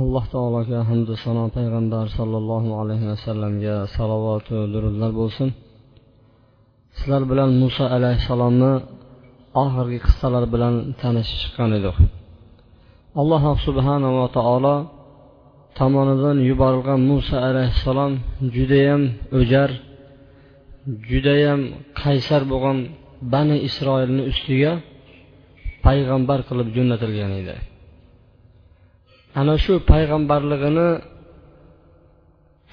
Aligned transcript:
Alloh 0.00 0.24
taologa 0.34 0.78
hamdu 0.90 1.12
sano 1.24 1.44
payg'ambar 1.56 2.04
sollallohu 2.18 2.70
alayhi 2.82 3.06
vasallamga 3.12 3.76
salovatu 3.96 4.56
durudlar 4.72 5.10
bo'lsin. 5.20 5.48
Sizlar 6.96 7.22
bilan 7.30 7.50
muso 7.62 7.84
alayhissalomni 7.96 8.72
oxirgi 9.62 9.98
qissalar 10.06 10.44
bilan 10.54 10.74
tanishib 11.00 11.38
chiqqan 11.42 11.70
edik. 11.78 11.96
Alloh 13.20 13.42
subhanava 13.66 14.26
taolo 14.38 14.76
tomonidan 15.78 16.36
yuborilgan 16.48 17.00
muso 17.10 17.36
alayhissalom 17.48 18.12
judayam 18.54 19.02
o'jar 19.38 19.70
judayam 21.10 21.60
qaysar 22.02 22.42
bo'lgan 22.52 22.78
bani 23.34 23.56
isroilni 23.68 24.22
ustiga 24.32 24.72
payg'ambar 25.86 26.38
qilib 26.48 26.68
jo'natilgan 26.76 27.32
edi. 27.42 27.56
Ana 29.40 29.54
shu 29.64 29.74
payg'ambarligini 29.90 30.88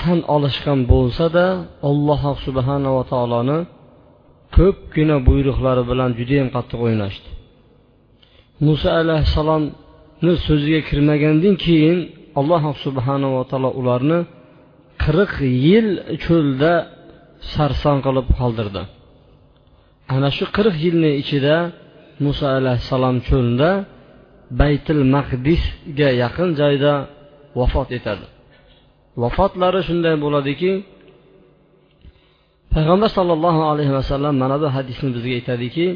tan 0.02 0.19
olishgan 0.35 0.79
bo'lsada 0.91 1.45
alloh 1.89 2.21
subhanava 2.45 3.02
taoloni 3.11 3.59
ko'pgina 4.57 5.17
buyruqlari 5.27 5.83
bilan 5.91 6.09
judayam 6.19 6.49
qattiq 6.55 6.80
o'ynashdi. 6.87 7.30
Muso 8.65 8.89
alayhissalomni 9.02 10.33
so'ziga 10.47 10.81
kirmagandan 10.89 11.55
keyin 11.65 11.99
alloh 12.39 12.63
subhanava 12.85 13.41
taolo 13.52 13.69
ularni 13.80 14.19
qirq 15.03 15.33
yil 15.67 15.87
cho'lda 16.25 16.73
sarson 17.53 17.97
qilib 18.05 18.27
qoldirdi. 18.39 18.83
Ana 20.15 20.30
shu 20.37 20.45
qirq 20.57 20.75
yilni 20.85 21.11
ichida 21.21 21.55
muso 22.25 22.45
alayhissalom 22.59 23.17
cho'lda 23.30 23.69
baytil 24.61 25.03
mahdisga 25.16 26.09
yaqin 26.23 26.50
joyda 26.61 26.94
vafot 27.59 27.89
etadi. 27.97 28.25
Vafotlari 29.22 29.81
shunday 29.88 30.16
bo'ladiki 30.25 30.72
payg'ambar 32.73 33.09
sollallohu 33.17 33.61
alayhi 33.72 33.94
vasallam 34.00 34.33
mana 34.44 34.58
bu 34.61 34.67
hadisni 34.75 35.09
bizga 35.16 35.33
aytadiki 35.39 35.88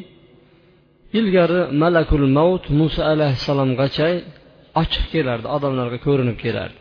ilgari 1.20 1.60
malakul 1.84 2.26
mavt 2.38 2.66
muso 2.80 3.02
alayhissalomgacha 3.14 4.08
ochiq 4.82 5.06
kelardi 5.14 5.48
odamlarga 5.56 5.98
ko'rinib 6.08 6.38
kelardi. 6.44 6.78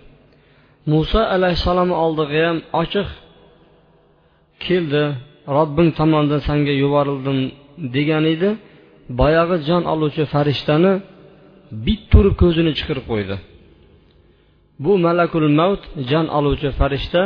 Muso 0.92 1.20
alayhissalomni 1.36 1.96
oldiga 2.04 2.38
ham 2.46 2.58
ochiq 2.82 3.08
keldi 4.66 5.04
robbing 5.56 5.90
tomonidan 5.98 6.40
sanga 6.48 6.74
yuborildim 6.82 7.38
degan 7.96 8.24
edi. 8.34 8.48
Boyag'i 9.20 9.56
jon 9.68 9.82
oluvchi 9.92 10.24
farishtani 10.34 10.92
bit 11.86 12.02
turib 12.12 12.34
ko'zini 12.42 12.72
chiqirib 12.78 13.06
qo'ydi. 13.12 13.36
Bu 14.84 14.92
malakul 15.06 15.48
mavt 15.60 15.82
jon 16.10 16.26
oluvchi 16.38 16.70
farishta 16.80 17.22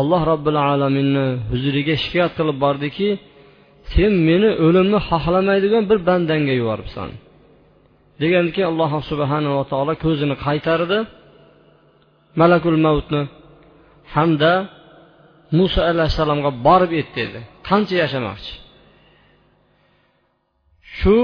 alloh 0.00 0.22
robbil 0.30 0.58
alaminni 0.72 1.26
huzuriga 1.50 1.94
shikoyat 2.02 2.32
qilib 2.38 2.58
bordiki 2.64 3.08
sen 3.92 4.12
meni 4.28 4.50
o'limni 4.66 4.98
xohlamaydigan 5.08 5.84
bir 5.90 5.98
bandangga 6.08 6.54
yuboribsan. 6.60 7.10
Deganki 8.22 8.60
alloh 8.70 8.92
subhanava 9.10 9.62
taolo 9.70 9.94
ko'zini 10.04 10.36
qaytardi. 10.46 10.98
Malakul 12.40 12.78
mavtni 12.86 13.22
hamda 14.14 14.52
muso 15.58 15.80
alayhissalomga 15.90 16.50
borib 16.66 16.92
et 17.00 17.08
dedi. 17.18 17.40
Qancha 17.68 17.94
yashamoqchi? 18.02 18.52
Shu 20.98 21.16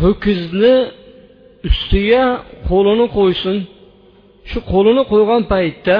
ho'kizni 0.00 0.76
ustiga 1.68 2.24
qo'lini 2.68 3.06
qo'ysin 3.16 3.56
shu 4.50 4.58
qo'lini 4.72 5.02
qo'ygan 5.12 5.42
paytda 5.52 5.98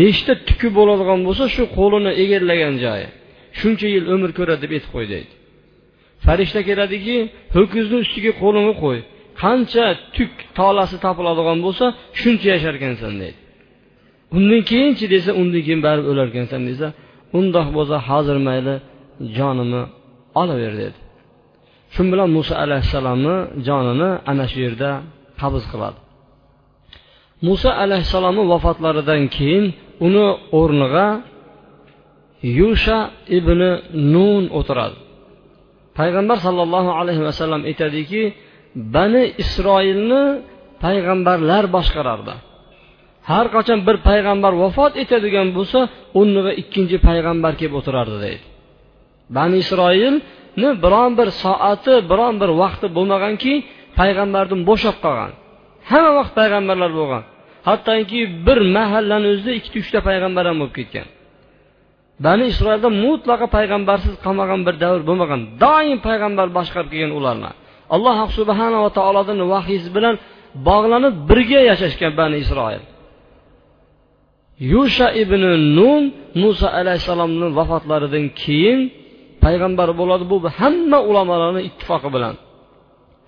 nechta 0.00 0.32
tuki 0.48 0.68
bo'ladigan 0.78 1.20
bo'lsa 1.26 1.44
shu 1.54 1.64
qo'lini 1.78 2.12
egallagan 2.22 2.74
joyi 2.84 3.08
shuncha 3.60 3.86
yil 3.94 4.04
umr 4.14 4.30
ko'radi 4.38 4.60
deb 4.64 4.72
aytib 4.76 4.90
qo'y 4.96 5.06
deydi. 5.14 5.32
Farishta 6.24 6.60
keladiki 6.68 7.16
ho'kizni 7.56 7.96
ustiga 8.04 8.32
qo'lini 8.42 8.74
qo'y. 8.82 8.98
Qancha 9.42 9.84
tuk 10.16 10.32
tolasi 10.58 10.96
topiladigan 11.04 11.58
bo'lsa 11.66 11.84
shuncha 12.20 12.48
yasharkansan 12.54 13.12
deydi. 13.22 13.38
Undan 14.36 14.62
keyinchi 14.70 15.04
desa 15.14 15.30
undan 15.40 15.62
keyin 15.66 15.80
baribir 15.86 16.08
o'larkansan 16.12 16.62
desa 16.70 16.86
undoq 17.38 17.68
bo'lsa 17.76 17.96
hozir 18.08 18.38
mayli 18.48 18.74
jonimni 19.36 19.82
olaver 20.40 20.72
dedi. 20.82 20.98
Shu 21.96 22.02
bilan 22.12 22.28
muso 22.36 22.54
alayhissalomni 22.64 23.36
jonini 23.66 24.10
ana 24.30 24.44
shu 24.50 24.58
yerda 24.66 24.90
qabz 25.40 25.62
qiladi. 25.72 25.98
Muso 27.46 27.70
alayhissalomni 27.84 28.42
vafotlaridan 28.52 29.22
keyin 29.36 29.64
uni 30.06 30.26
o'rniga 30.60 31.06
yusha 32.58 32.98
ibn 33.38 33.60
nun 34.14 34.42
o'tiradi. 34.58 34.96
Payg'ambar 35.98 36.38
sollallohu 36.46 36.90
alayhi 37.00 37.22
vasallam 37.28 37.62
aytadiki 37.70 38.22
bani 38.96 39.22
isroilni 39.42 40.22
payg'ambarlar 40.84 41.64
boshqarardi. 41.76 42.34
Har 43.30 43.46
qachon 43.54 43.78
bir 43.86 43.96
payg'ambar 44.08 44.52
vafot 44.62 44.92
etadigan 45.02 45.48
bo'lsa 45.56 45.80
o'rniga 46.18 46.52
ikkinchi 46.62 46.96
payg'ambar 47.08 47.52
kelib 47.60 47.74
o'tirardi 47.80 48.16
deydi. 48.24 48.44
Bani 49.36 49.56
isroil 49.64 50.14
biron 50.84 51.12
bir 51.18 51.28
soati 51.42 51.94
biron 52.10 52.34
bir 52.42 52.50
vaqti 52.62 52.86
bo'lmaganki 52.96 53.52
payg'ambardan 53.98 54.60
bo'shab 54.68 54.96
qolgan. 55.04 55.32
Hamma 55.90 56.12
vaqt 56.18 56.32
payg'ambarlar 56.40 56.90
bo'lgan. 57.00 57.22
Hattoki 57.68 58.20
bir 58.46 58.58
mahallani 58.76 59.26
o'zida 59.32 59.52
ikkita 59.58 59.78
uchta 59.82 59.98
payg'ambar 60.08 60.44
ham 60.48 60.56
bo'lib 60.60 60.74
ketgan. 60.78 61.06
Bani 62.24 62.44
isroilda 62.52 62.88
mutlaqo 63.04 63.46
payg'ambarsiz 63.56 64.14
qolmagan 64.24 64.60
bir 64.66 64.74
davr 64.84 65.00
bo'lmagan. 65.08 65.40
Doim 65.64 65.98
payg'ambar 66.08 66.46
boshqarib 66.58 66.90
kelgan 66.92 67.12
ularni. 67.18 67.50
Alloh 67.94 68.18
subhanava 68.38 68.88
taoloni 68.98 69.44
vahiysi 69.54 69.88
bilan 69.96 70.14
bog'lanib 70.68 71.14
birga 71.30 71.60
yashashgan 71.70 72.12
bani 72.20 72.36
isroil. 72.44 72.82
Yusha 74.72 75.08
ibn 75.22 75.42
nun 75.78 76.02
muso 76.42 76.66
alayhissalomni 76.80 77.46
vafotlaridan 77.58 78.24
keyin 78.42 78.80
payg'ambar 79.46 79.88
bo'ladi 80.00 80.24
bu 80.32 80.36
hamma 80.58 80.98
ulamolarni 81.10 81.60
ittifoqi 81.68 82.08
bilan. 82.16 82.34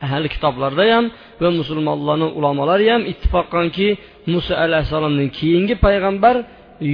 Ahli 0.06 0.28
kitoblarda 0.34 0.84
ham 0.92 1.04
va 1.42 1.48
musulmonlarni 1.60 2.28
ulamolari 2.38 2.86
ham 2.92 3.02
ittifoq 3.12 3.46
qilganki 3.52 3.88
muso 4.32 4.54
alayhissalomdan 4.64 5.28
keyingi 5.38 5.74
payg'ambar 5.86 6.36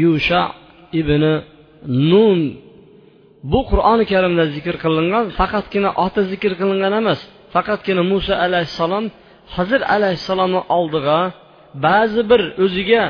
yusha 0.04 0.42
ibn 1.00 1.22
nun. 2.10 2.40
Bu 3.52 3.60
qur'oni 3.70 4.04
karimda 4.12 4.44
zikr 4.56 4.74
qilingan 4.84 5.24
faqatgina 5.38 5.90
oti 6.04 6.20
zikr 6.32 6.52
qilingan 6.60 6.92
emas 7.00 7.20
faqatgina 7.54 8.02
muso 8.12 8.34
alayhissalom 8.46 9.04
hozir 9.54 9.80
alayhissalomni 9.94 10.60
oldiga 10.78 11.18
ba'zi 11.86 12.22
bir 12.30 12.42
o'ziga 12.64 13.02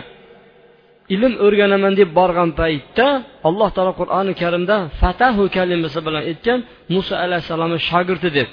ilm 1.14 1.32
o'rganaman 1.44 1.92
deb 2.00 2.10
borgan 2.18 2.50
paytda 2.60 3.06
alloh 3.48 3.68
taolo 3.76 3.92
qur'oni 4.00 4.32
karimda 4.42 4.76
fatahu 5.00 5.44
kalimasi 5.56 6.00
bilan 6.06 6.22
aytgan 6.30 6.58
muso 6.94 7.14
alayhissalomni 7.24 7.78
shogirdi 7.90 8.30
deb. 8.38 8.48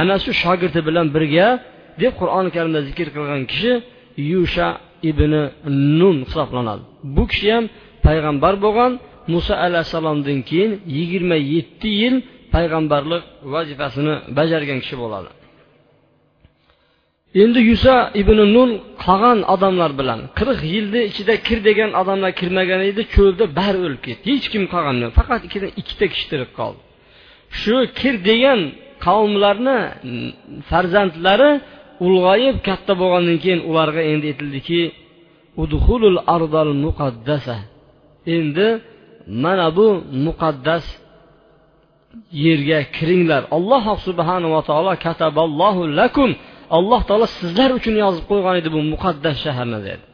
Ana 0.00 0.16
shu 0.24 0.30
shogirdi 0.42 0.80
bilan 0.88 1.06
birga 1.16 1.48
deb 2.02 2.12
qur'oni 2.20 2.50
karimda 2.56 2.80
zikr 2.88 3.08
qilgan 3.14 3.42
kishi 3.50 3.72
yusha 4.32 4.68
ibn 5.10 5.32
nun 6.00 6.16
hisoblanadi. 6.26 6.82
Bu 7.16 7.22
kishi 7.30 7.48
ham 7.54 7.64
payg'ambar 8.06 8.54
bo'lgan 8.64 8.92
muso 9.34 9.54
alayhissalomdan 9.66 10.38
keyin 10.48 10.72
yigirma 10.96 11.36
yetti 11.54 11.88
yil 12.02 12.16
payg'ambarlik 12.54 13.22
vazifasini 13.54 14.14
bajargan 14.38 14.78
kishi 14.84 14.96
bo'ladi. 15.02 15.30
Endi 17.42 17.60
yusa 17.70 17.94
ibn 18.20 18.38
nun 18.56 18.70
qolgan 19.04 19.38
odamlar 19.54 19.90
bilan 20.00 20.20
qirq 20.38 20.60
yilni 20.74 21.00
ichida 21.10 21.34
kir 21.46 21.58
degan 21.68 21.90
odamlar 22.00 22.32
kirmagan 22.40 22.80
edi 22.90 23.02
cho'lda 23.14 23.44
bari 23.58 23.78
o'lib 23.86 24.02
ketdi. 24.06 24.24
Hech 24.34 24.46
kim 24.52 24.64
qolgan 24.72 24.96
yo'q 25.02 25.12
faqat 25.18 25.42
ikkita 25.80 26.06
kishi 26.12 26.26
tirik 26.30 26.50
qoldi. 26.58 26.80
Shu 27.60 27.76
kir 28.00 28.14
degan 28.28 28.60
qavmlarni 29.06 29.78
farzandlari 30.70 31.50
ulg'ayib 32.06 32.56
katta 32.68 32.92
bo'lgandan 33.00 33.38
keyin 33.42 33.60
ularga 33.70 34.02
endi 34.12 34.26
aytildiki 34.32 34.80
udhulul 35.62 36.18
ardal 36.36 36.72
muqaddasa. 36.84 37.56
Endi 38.36 38.68
mana 39.44 39.68
bu 39.76 39.88
muqaddas 40.26 40.84
yerga 42.44 42.80
kiringlar. 42.96 43.42
Alloh 43.56 43.84
subhanava 44.06 44.60
taolo 44.68 44.92
kataballohu 45.06 45.82
lakum 46.00 46.30
alloh 46.78 47.00
taolo 47.08 47.26
sizlar 47.38 47.70
uchun 47.78 47.94
yozib 48.04 48.24
qo'ygan 48.30 48.54
edi 48.60 48.68
bu 48.76 48.80
muqaddas 48.92 49.36
shaharni 49.44 49.78
dedi. 49.88 50.04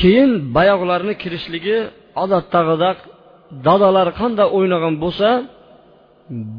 Keyin 0.00 0.30
bayoqlarni 0.56 1.14
kirishligi 1.22 1.78
odatdagidak 2.22 2.98
dadalar 3.66 4.08
qanday 4.20 4.48
o'ynagan 4.56 4.94
bo'lsa 5.04 5.28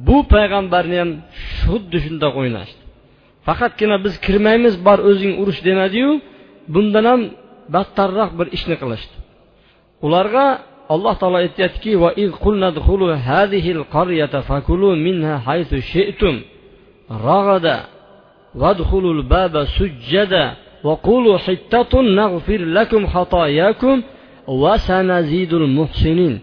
bu 0.08 0.18
payg'ambarni 0.34 0.98
ham 1.02 1.12
xuddi 1.62 1.98
shundoq 2.06 2.34
o'ynashdi. 2.42 2.82
Faqatgina 3.48 3.98
biz 4.06 4.14
kirmaymiz 4.26 4.76
bor 4.88 5.00
o'zing 5.10 5.34
urush 5.42 5.62
demadiyu 5.68 6.12
bundan 6.74 7.06
ham 7.12 7.22
battarroq 7.76 8.32
bir 8.40 8.48
ishni 8.58 8.76
qilishdi. 8.82 9.16
Ularga 10.06 10.46
alloh 10.94 11.16
taolo 11.22 11.38
aytyaptiki 11.44 11.92
وادخلوا 18.55 19.15
الباب 19.19 19.65
سجدا 19.65 20.47
وقولوا 20.85 21.39
حتة 21.39 21.93
نغفر 22.03 22.61
لكم 22.77 23.07
خطاياكم 23.07 24.03
وسنزيد 24.49 25.53
المحسنين 25.63 26.39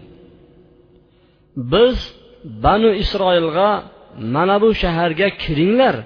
biz 1.56 1.96
banu 2.44 2.90
isroilga 3.02 3.70
mana 4.34 4.56
bu 4.62 4.68
shaharga 4.82 5.28
kiringlar 5.42 5.96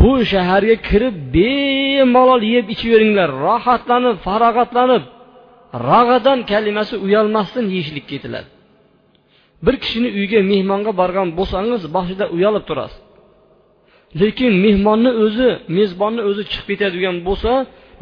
bu 0.00 0.12
shaharga 0.32 0.76
kirib 0.88 1.14
bemalol 1.34 2.42
yeb 2.54 2.66
ichaveringlar 2.74 3.30
rohatlanib 3.46 4.16
farog'atlanib 4.26 5.02
rag'adan 5.90 6.38
kalimasi 6.50 6.94
uyalmasdan 7.06 7.66
yeyishlikka 7.74 8.12
aytiladi 8.16 8.48
bir 9.64 9.74
kishini 9.82 10.08
uyiga 10.16 10.40
mehmonga 10.52 10.92
borgan 11.00 11.28
bo'lsangiz 11.38 11.82
boshida 11.96 12.24
uyalib 12.36 12.64
turasiz 12.68 13.00
Lekin 14.21 14.53
mehmonni 14.65 15.11
o'zi 15.25 15.49
mezbonni 15.77 16.21
o'zi 16.29 16.43
chiqib 16.51 16.67
ketadigan 16.71 17.15
bo'lsa 17.27 17.51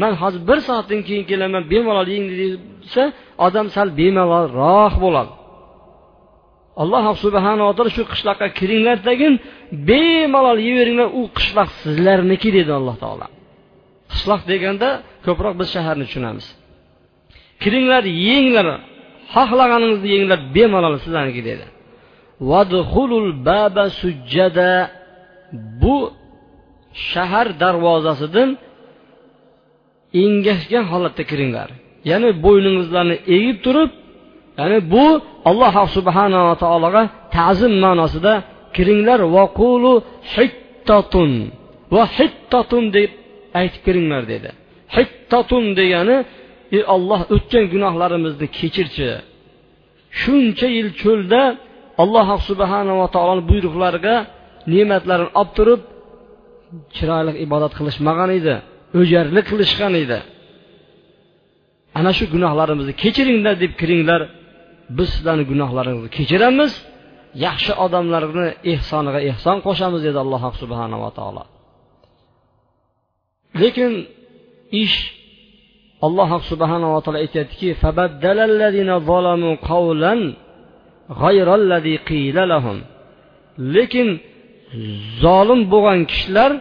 man 0.01 0.13
hozir 0.21 0.41
bir 0.49 0.59
soatdan 0.67 0.99
keyin 1.07 1.23
kelaman 1.31 1.63
bemalol 1.73 2.07
yeng 2.15 2.25
desa 2.39 3.03
odam 3.45 3.67
sal 3.75 3.87
bemalolroq 3.99 4.93
bo'ladi. 5.05 5.33
Alloh 6.81 7.05
subhanava 7.23 7.71
taolo 7.77 7.91
shu 7.97 8.03
qishloqqa 8.11 8.47
kiringlar 8.59 8.97
degin 9.09 9.33
bemalol 9.89 10.59
yeyveringlar 10.67 11.07
u 11.19 11.21
qishloq 11.37 11.69
sizlarniki 11.81 12.49
dedi 12.57 12.71
alloh 12.79 12.95
taolo. 13.03 13.27
Qishloq 14.11 14.41
deganda 14.51 14.89
ko'proq 15.25 15.53
biz 15.59 15.67
shaharni 15.75 16.03
tushunamiz. 16.07 16.45
Kiringlar 17.63 18.03
yenglar 18.29 18.67
xohlaganingizni 19.33 20.09
yenglar 20.15 20.39
bemalol 20.55 20.95
sizlarniki 21.03 21.41
dedi. 21.49 21.65
Baba 23.47 23.85
sujjada 24.01 24.71
bu 25.81 25.97
shahar 27.09 27.47
darvozasidan 27.61 28.49
engashgan 30.23 30.85
holatda 30.91 31.23
kiringlar. 31.31 31.69
Ya'ni 32.09 32.29
bo'yningizlarni 32.45 33.17
egib 33.35 33.57
turib 33.65 33.91
ya'ni 34.59 34.79
bu 34.93 35.05
alloh 35.49 35.75
subhanava 35.97 36.53
taologa 36.63 37.03
ta'zim 37.35 37.73
ma'nosida 37.85 38.33
kiringlar. 38.75 39.19
Vaqulu 39.37 39.93
hittatun. 40.33 41.31
Va 41.95 42.03
hittatun 42.17 42.83
deb 42.97 43.11
aytib 43.59 43.81
kiringlar 43.85 44.23
dedi. 44.33 44.49
Hittatun 44.95 45.63
degani 45.79 46.17
ey 46.75 46.83
olloh 46.95 47.21
o'tgan 47.35 47.65
gunohlarimizni 47.73 48.47
kechirchi. 48.57 49.09
Shuncha 50.21 50.67
yil 50.77 50.89
cho'lda 51.01 51.41
alloh 52.03 52.27
subhanava 52.49 53.05
taoloni 53.15 53.43
buyruqlariga 53.49 54.15
ne'matlarini 54.73 55.29
olib 55.41 55.51
turib 55.57 55.81
chiroyli 56.95 57.31
ibodat 57.45 57.73
qilishmagan 57.79 58.29
edi 58.39 58.55
o'jarlik 58.99 59.45
qilishgan 59.51 59.93
edi. 60.03 60.19
Ana 61.99 62.11
shu 62.17 62.25
gunohlarimizni 62.33 62.93
kechiringlar 63.03 63.55
deb 63.63 63.73
kiringlar 63.81 64.21
biz 64.97 65.07
sizlarni 65.13 65.45
gunohlaringizni 65.51 66.09
kechiramiz 66.17 66.71
yaxshi 67.45 67.71
odamlarni 67.85 68.47
ehsoniga 68.73 69.19
ehson 69.31 69.57
qo'shamiz 69.65 70.01
dedi 70.07 70.17
alloh 70.23 70.43
subhanava 70.61 71.09
taolo. 71.17 71.43
Lekin 73.61 73.93
ish 74.83 74.97
alloh 76.05 76.29
subhanava 76.51 76.99
taolo 77.03 77.17
aytyaptiki 77.25 77.67
lekin 83.75 84.09
zolim 85.23 85.61
bo'lgan 85.73 85.99
kishilar 86.11 86.51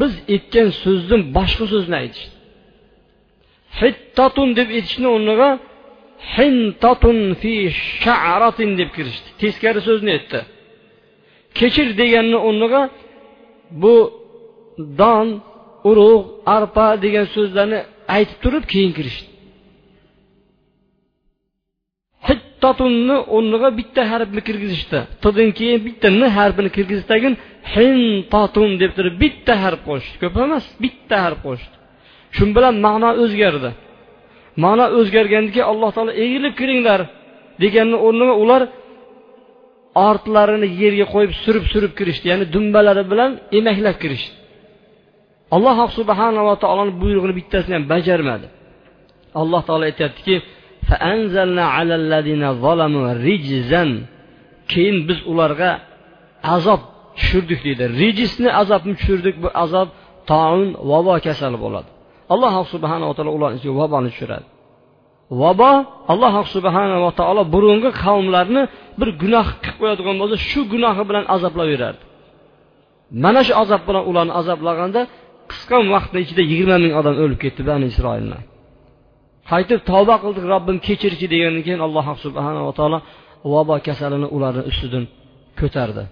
biz 0.00 0.12
aytgan 0.34 0.68
so'zdan 0.82 1.20
boshqa 1.36 1.64
so'zni 1.72 1.96
aytishdi 2.02 2.36
hittatun 3.80 4.48
deb 4.58 4.68
aytishni 4.76 5.08
o'rniga 5.16 5.50
hintatun 6.36 7.18
fi 7.40 7.52
sha'ratin 8.02 8.70
deb 8.80 8.90
kirishdi. 8.96 9.28
Teskari 9.42 9.80
so'zni 9.88 10.10
aytdi. 10.16 10.40
Kechir 11.58 11.88
deganni 12.00 12.38
o'rniga 12.48 12.82
bu 13.82 13.94
don 15.00 15.28
urug' 15.90 16.26
arpa 16.56 16.86
degan 17.04 17.26
so'zlarni 17.36 17.80
aytib 18.16 18.38
turib 18.44 18.64
keyin 18.72 18.92
kirishdi. 18.98 19.31
Totunni 22.64 23.16
o'rniga 23.36 23.68
bitta 23.78 24.02
harfni 24.12 24.40
kirgizishdi. 24.48 24.98
Tdan 25.24 25.50
keyin 25.58 25.80
bitta 25.86 26.06
n 26.20 26.22
harfini 26.38 26.70
kirgizishdan 26.76 27.34
hintotun 27.74 28.70
deb 28.82 28.90
turib 28.96 29.14
bitta 29.22 29.52
harf 29.62 29.80
qo'shdi. 29.88 30.14
Ko'p 30.22 30.34
emas 30.44 30.64
bitta 30.84 31.16
harf 31.24 31.40
qo'shdi. 31.46 31.74
Shu 32.36 32.44
bilan 32.56 32.74
ma'no 32.86 33.10
o'zgardi. 33.22 33.70
Ma'no 34.64 34.86
o'zgargandan 34.98 35.50
keyin 35.54 35.66
alloh 35.72 35.90
taolo 35.96 36.12
egilib 36.24 36.54
kiringlar 36.60 37.00
deganni 37.62 37.96
o'rniga 38.06 38.34
ular 38.42 38.62
ortlarini 40.08 40.68
yerga 40.82 41.06
qo'yib 41.14 41.32
surib 41.42 41.64
surib 41.72 41.92
kirishdi. 41.98 42.24
Ya'ni 42.32 42.44
dumbalari 42.54 43.04
bilan 43.12 43.30
emaklab 43.58 43.96
kirishdi. 44.02 44.34
Alloh 45.56 45.76
subhanava 45.98 46.54
taoloni 46.62 46.92
buyrug'ini 47.02 47.34
bittasini 47.40 47.74
ham 47.78 47.84
bajarmadi. 47.92 48.46
Alloh 49.40 49.60
taolo 49.68 49.84
aytyaptiki 49.90 50.34
keyin 54.72 54.98
biz 55.08 55.18
ularga 55.30 55.70
azob 56.56 56.80
tushirdik 57.18 57.60
deydi. 57.66 57.84
Rijisni 58.00 58.48
azobni 58.62 58.92
tushirdik 58.98 59.36
bu 59.42 59.48
azob 59.64 59.88
taun 60.30 60.68
vabo 60.90 61.14
kasali 61.26 61.58
bo'ladi. 61.64 61.88
Alloh 62.32 62.54
subhanava 62.72 63.12
taolo 63.16 63.32
ularni 63.38 63.56
ichiga 63.60 63.74
vaboni 63.82 64.08
tushiradi. 64.12 64.46
Vabo 65.40 65.72
alloh 66.12 66.34
subhanava 66.54 67.10
taolo 67.18 67.42
burungi 67.54 67.90
qavmlarni 68.02 68.62
bir 69.00 69.08
gunoh 69.22 69.46
qilib 69.62 69.76
qo'yadigan 69.80 70.16
bo'lsa 70.20 70.36
shu 70.48 70.60
gunohi 70.72 71.02
bilan 71.08 71.24
azoblayverardi 71.34 72.02
mana 73.24 73.40
shu 73.46 73.52
azob 73.62 73.82
bilan 73.88 74.04
ularni 74.10 74.32
azoblaganda 74.40 75.00
qisqa 75.50 75.76
vaqtni 75.94 76.18
ichida 76.24 76.42
yigirma 76.50 76.76
ming 76.84 76.92
odam 77.00 77.14
o'lib 77.22 77.38
ketdi 77.44 77.62
bani 77.70 77.84
isroilni 77.92 78.38
qaytib 79.52 79.80
tavba 79.90 80.14
qildik 80.22 80.44
robbim 80.54 80.76
kechirchi 80.86 81.26
degandan 81.32 81.62
keyin 81.66 81.80
alloh 81.86 82.06
subhanava 82.24 82.70
taolo 82.78 82.98
vabo 83.52 83.76
kasalini 83.86 84.28
ularni 84.36 84.62
ustidan 84.70 85.04
ko'tardi. 85.60 86.04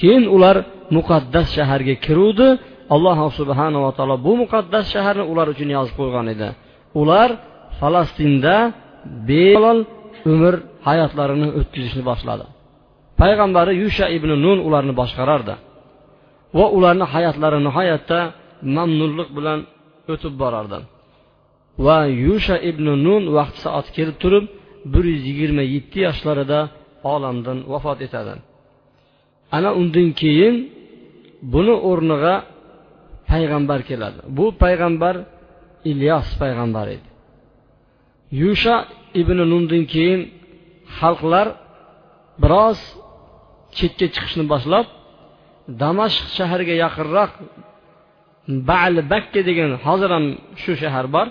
Keyin 0.00 0.24
ular 0.36 0.56
muqaddas 0.96 1.46
shaharga 1.56 1.94
kiruvdi. 2.06 2.48
Alloh 2.94 3.18
subhanava 3.38 3.90
taolo 3.98 4.16
bu 4.26 4.32
muqaddas 4.42 4.86
shaharni 4.94 5.24
ular 5.32 5.46
uchun 5.54 5.68
yozib 5.76 5.94
qo'ygan 6.00 6.26
edi. 6.34 6.48
Ular 7.00 7.28
falastinda 7.80 8.56
bemalol 9.28 9.80
umr 10.32 10.54
hayotlarini 10.88 11.48
o'tkazishni 11.58 12.02
boshladi. 12.10 12.44
Payg'ambari 13.20 13.72
yusha 13.82 14.06
ibn 14.16 14.30
nun 14.44 14.58
ularni 14.68 14.92
boshqarardi 15.00 15.54
va 16.58 16.66
ularni 16.76 17.06
hayotlari 17.14 17.58
nihoyatda 17.66 18.18
mamnunlik 18.76 19.28
bilan 19.36 19.58
o'tib 20.12 20.34
borardi. 20.42 20.78
Va 21.86 21.98
yusha 22.26 22.56
ibn 22.70 22.86
nun 23.06 23.22
vaqti 23.36 23.58
soati 23.64 23.90
kelib 23.96 24.16
turib 24.22 24.44
bir 24.92 25.04
yuz 25.12 25.22
yigirma 25.30 25.64
yetti 25.74 25.98
yoshlarida 26.06 26.60
olamdan 27.12 27.58
vafot 27.72 27.98
etadi. 28.06 28.32
Ana 29.56 29.70
undan 29.80 30.08
keyin 30.20 30.56
buni 31.52 31.74
o'rniga 31.90 32.34
payg'ambar 33.30 33.80
keladi. 33.88 34.18
Bu 34.36 34.46
payg'ambar 34.62 35.14
ilyos 35.90 36.28
payg'ambar 36.42 36.86
edi. 36.96 37.08
Yusha 38.42 38.76
ibn 39.20 39.38
nundan 39.52 39.82
keyin 39.92 40.20
xalqlar 40.98 41.46
biroz 42.42 42.78
chetga 43.76 44.06
chiqishni 44.14 44.44
boshlab 44.52 44.86
damashq 45.82 46.26
shahriga 46.38 46.74
yaqinroq 46.84 47.32
bal 48.70 48.94
bakka 49.12 49.40
degan 49.48 49.70
hozir 49.84 50.10
ham 50.16 50.24
shu 50.62 50.72
shahar 50.82 51.06
bor 51.14 51.26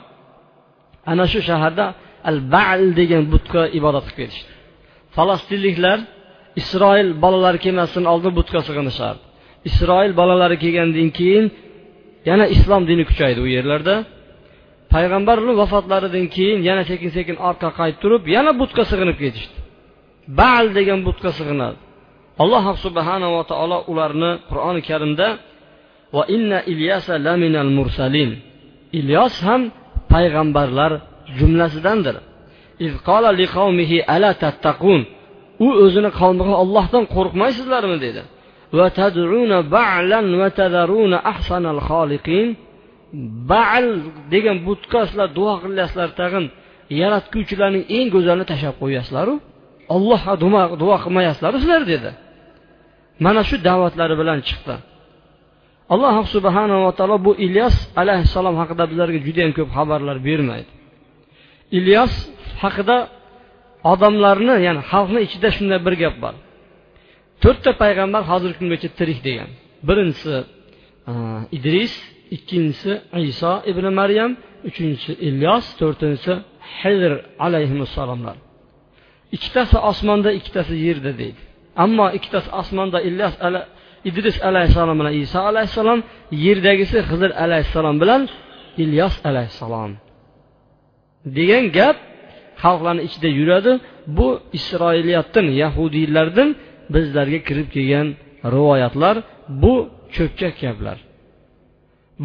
ana 1.11 1.25
shu 1.31 1.39
shaharda 1.49 1.85
al 2.29 2.37
bal 2.53 2.81
degan 2.99 3.23
butga 3.33 3.61
ibodat 3.77 4.05
qilib 4.07 4.17
ketishdi 4.19 4.51
falastinliklar 5.15 5.99
isroil 6.61 7.09
bolalari 7.23 7.59
kelmasdan 7.65 8.05
oldin 8.13 8.33
butga 8.39 8.59
sig'inishardi 8.67 9.23
isroil 9.69 10.11
bolalari 10.19 10.57
kelgandan 10.63 11.09
keyin 11.19 11.45
yana 12.29 12.45
islom 12.55 12.83
dini 12.89 13.03
kuchaydi 13.09 13.39
u 13.45 13.47
yerlarda. 13.55 13.95
Payg'ambarni 14.93 15.53
vafotlaridan 15.61 16.25
keyin 16.35 16.59
yana 16.69 16.83
sekin 16.89 17.11
sekin 17.17 17.37
orqa 17.49 17.69
qaytib 17.79 17.99
turib 18.03 18.23
yana 18.35 18.51
butga 18.61 18.83
sig'inib 18.91 19.17
ketishdi. 19.23 19.57
Bal 20.39 20.65
degan 20.77 20.99
butga 21.07 21.31
sig'inadi. 21.39 21.77
Alloh 22.43 22.65
subhanava 22.85 23.41
taolo 23.51 23.77
ularni 23.91 24.31
qur'oni 24.49 24.81
karimda 24.89 25.27
va 26.15 26.23
inna 26.35 26.59
ilyasa 26.71 27.13
laminal 27.27 27.71
mursalin. 27.77 28.31
Ilyos 28.99 29.35
ham 29.47 29.61
payg'ambarlar 30.13 30.91
jumlasidandir. 31.37 32.15
U 35.65 35.67
o'zini 35.83 36.09
qavmiga 36.19 36.55
ollohdan 36.63 37.03
qo'rqmaysizlarmi? 37.15 37.97
dedi. 38.05 38.21
Bal 43.51 43.85
degan 44.33 44.57
butga 44.67 45.01
sizlar 45.09 45.29
duo 45.37 45.53
qilyapsizlar 45.63 46.09
tag'in. 46.21 46.45
Yaratguvchilarning 47.01 47.83
eng 47.97 48.07
go'zalini 48.15 48.45
tashlab 48.51 48.75
qo'yasizlaru 48.81 49.33
ollohga 49.95 50.33
duo 50.81 50.95
qilmayapsizlaru 51.03 51.57
sizlar 51.63 51.83
dedi. 51.93 52.09
Mana 53.25 53.41
shu 53.49 53.55
da'vatlari 53.67 54.15
bilan 54.21 54.39
chiqdi. 54.47 54.75
Alloh 55.93 56.15
subhanava 56.35 56.91
taolo 56.99 57.17
bu 57.27 57.31
ilyos 57.45 57.75
alayhissalom 58.01 58.55
haqida 58.61 58.83
bizlarga 58.91 59.19
judayam 59.27 59.51
ko'p 59.57 59.69
xabarlar 59.77 60.17
bermaydi. 60.27 60.71
Ilyos 61.77 62.13
haqida 62.63 62.97
odamlarni 63.93 64.55
ya'ni 64.67 64.81
xalqni 64.91 65.19
ichida 65.27 65.49
shunday 65.57 65.79
bir 65.87 65.95
gap 66.03 66.15
bor. 66.23 66.35
To'rtta 67.43 67.71
payg'ambar 67.81 68.23
hozirgi 68.31 68.57
kungacha 68.61 68.89
tirik 68.99 69.19
degan. 69.27 69.49
Birinchisi 69.87 70.35
idris 71.57 71.93
ikkinchisi 72.35 72.91
iso 73.31 73.53
ibn 73.71 73.85
maryam 73.99 74.31
uchinchisi 74.69 75.13
ilyos 75.27 75.65
to'rtinchisi 75.79 76.33
hizr 76.79 77.13
alayhissalomlar 77.45 78.37
ikkitasi 79.35 79.77
osmonda 79.91 80.29
ikkitasi 80.39 80.73
yerda 80.85 81.11
deydi. 81.21 81.41
Ammo 81.83 82.07
ikkitasi 82.17 82.49
osmonda 82.61 82.99
ilyos 83.09 83.35
idris 84.09 84.37
alayhissalom 84.49 84.95
bilan 85.01 85.13
iso 85.23 85.39
alayhissalom 85.51 85.99
yerdagisi 86.45 86.97
hizr 87.09 87.31
alayhissalom 87.45 87.95
bilan 88.01 88.21
ilyos 88.83 89.15
alayhissalom. 89.29 89.91
Degan 91.37 91.65
gap 91.77 91.97
xalqlarni 92.63 93.01
ichida 93.07 93.29
yuradi. 93.39 93.71
Bu 94.17 94.27
isroiliyatdan 94.57 95.47
yahudiylardan 95.61 96.49
bizlarga 96.93 97.39
kirib 97.47 97.67
kelgan 97.75 98.07
rivoyatlar 98.53 99.15
bu 99.61 99.73
cho'pchak 100.15 100.55
gaplar. 100.63 100.97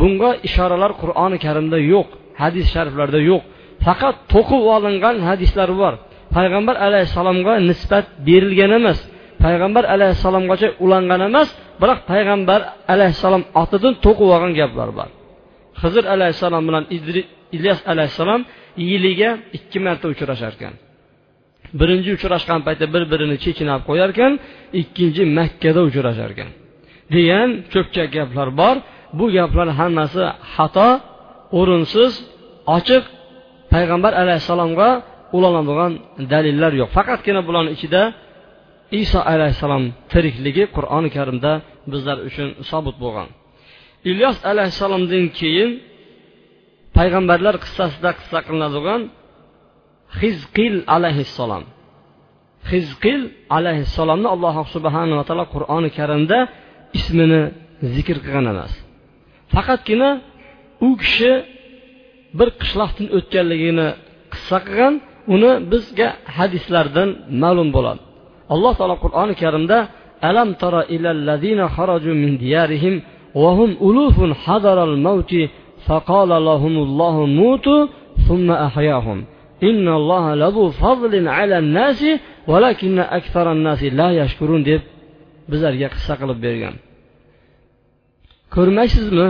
Bunga 0.01 0.31
ishoralar 0.49 0.93
qur'oni 1.03 1.39
karimda 1.45 1.79
yo'q 1.93 2.09
hadis 2.43 2.67
shariflarda 2.75 3.21
yo'q. 3.31 3.43
Faqat 3.87 4.17
to'qib 4.33 4.63
olingan 4.75 5.17
hadislar 5.29 5.71
bor. 5.81 5.95
Payg'ambar 6.37 6.77
alayhissalomga 6.87 7.55
nisbat 7.71 8.07
berilgan 8.27 8.73
emas. 8.79 8.99
Payg'ambar 9.45 9.85
alayhissalomgacha 9.95 10.69
ulangan 10.85 11.21
emas 11.29 11.49
biroq 11.83 12.01
payg'ambar 12.11 12.61
alayhissalom 12.95 13.43
otidan 13.63 13.95
to'qib 14.05 14.29
olgan 14.35 14.53
gaplar 14.61 14.89
bor. 14.99 15.09
Hizr 15.83 16.05
alayhissalom 16.15 16.63
bilan 16.69 16.85
ilyos 17.57 17.81
alayhissalom 17.93 18.41
yiliga 18.91 19.31
ikki 19.57 19.79
marta 19.87 20.07
uchrashar 20.15 20.53
ekan 20.59 20.75
birinchi 21.81 22.11
uchrashgan 22.17 22.61
paytda 22.67 22.87
bir 22.95 23.03
birini 23.13 23.37
chechinab 23.45 23.81
qo'yar 23.89 24.09
ekan 24.15 24.33
ikkinchi 24.81 25.23
makkada 25.39 25.81
uchrashar 25.89 26.31
ekan 26.35 26.51
degan 27.15 27.49
ko'pchak 27.73 28.09
gaplar 28.17 28.49
bor. 28.61 28.77
Bu 29.19 29.27
gaplar 29.37 29.69
hammasi 29.81 30.23
xato 30.55 30.89
o'rinsiz 31.59 32.13
ochiq. 32.77 33.05
Payg'ambar 33.73 34.13
alayhissalomga 34.23 34.89
ulanadigan 35.37 35.93
dalillar 36.33 36.73
yo'q. 36.81 36.89
Faqatgina 36.97 37.41
bularni 37.49 37.71
ichida 37.77 38.03
iso 39.03 39.21
alayhissalom 39.33 39.85
tirikligi 40.13 40.65
qur'oni 40.77 41.11
karimda 41.17 41.53
bizlar 41.93 42.19
uchun 42.29 42.49
sobit 42.71 42.97
bo'lgan. 43.05 43.29
Ilyos 44.11 44.39
alayhissalomdan 44.51 45.25
keyin 45.39 45.71
payg'ambarlar 46.97 47.55
qissasida 47.65 48.11
qissa 48.19 48.39
qilinadigan 48.47 49.01
hizqil 50.21 50.75
alayhissalom. 50.97 51.65
Hizqil 52.73 53.23
alayhissalomni 53.59 54.29
alloh 54.35 54.57
subhanava 54.75 55.23
taolo 55.29 55.47
qur'oni 55.55 55.91
karimda 55.99 56.39
ismini 56.99 57.43
zikr 57.95 58.17
qilgan 58.25 58.47
emas. 58.53 58.73
Faqatgina 59.55 60.11
u 60.87 60.91
kishi 61.03 61.33
bir 62.39 62.49
qishloqdan 62.61 63.07
o'tganligini 63.17 63.89
qissa 64.33 64.59
qilgan 64.67 64.95
uni 65.35 65.53
bizga 65.73 66.09
hadislardan 66.37 67.09
ma'lum 67.43 67.69
bo'ladi. 67.77 68.03
Alloh 68.55 68.73
taolo 68.79 68.97
qur'oni 69.05 69.35
karimda 69.43 69.79
alam 70.30 70.50
tara 70.62 70.82
ilallazina 70.96 71.66
kharaju 71.76 72.12
min 72.24 72.32
diyarihim 72.44 72.96
وهم 73.44 73.72
ألوف 73.88 74.18
حضر 74.46 74.78
الموت 74.90 75.32
فقال 75.88 76.30
لهم 76.30 76.76
الله 76.86 77.26
موتوا 77.26 77.88
ثم 78.28 78.52
أحياهم 78.52 79.26
إن 79.64 79.88
الله 80.00 80.26
لذو 80.36 80.70
فضل 80.70 81.28
على 81.28 81.56
الناس 81.60 82.06
ولكن 82.48 83.00
أكثر 83.00 83.46
الناس 83.52 83.84
لا 83.84 84.10
يشكرون 84.22 84.62
deb 84.70 84.82
bizlarga 85.52 85.88
qissa 85.96 86.14
qilib 86.22 86.40
bergan 86.46 86.76
ko'rmaysizmi 88.56 89.28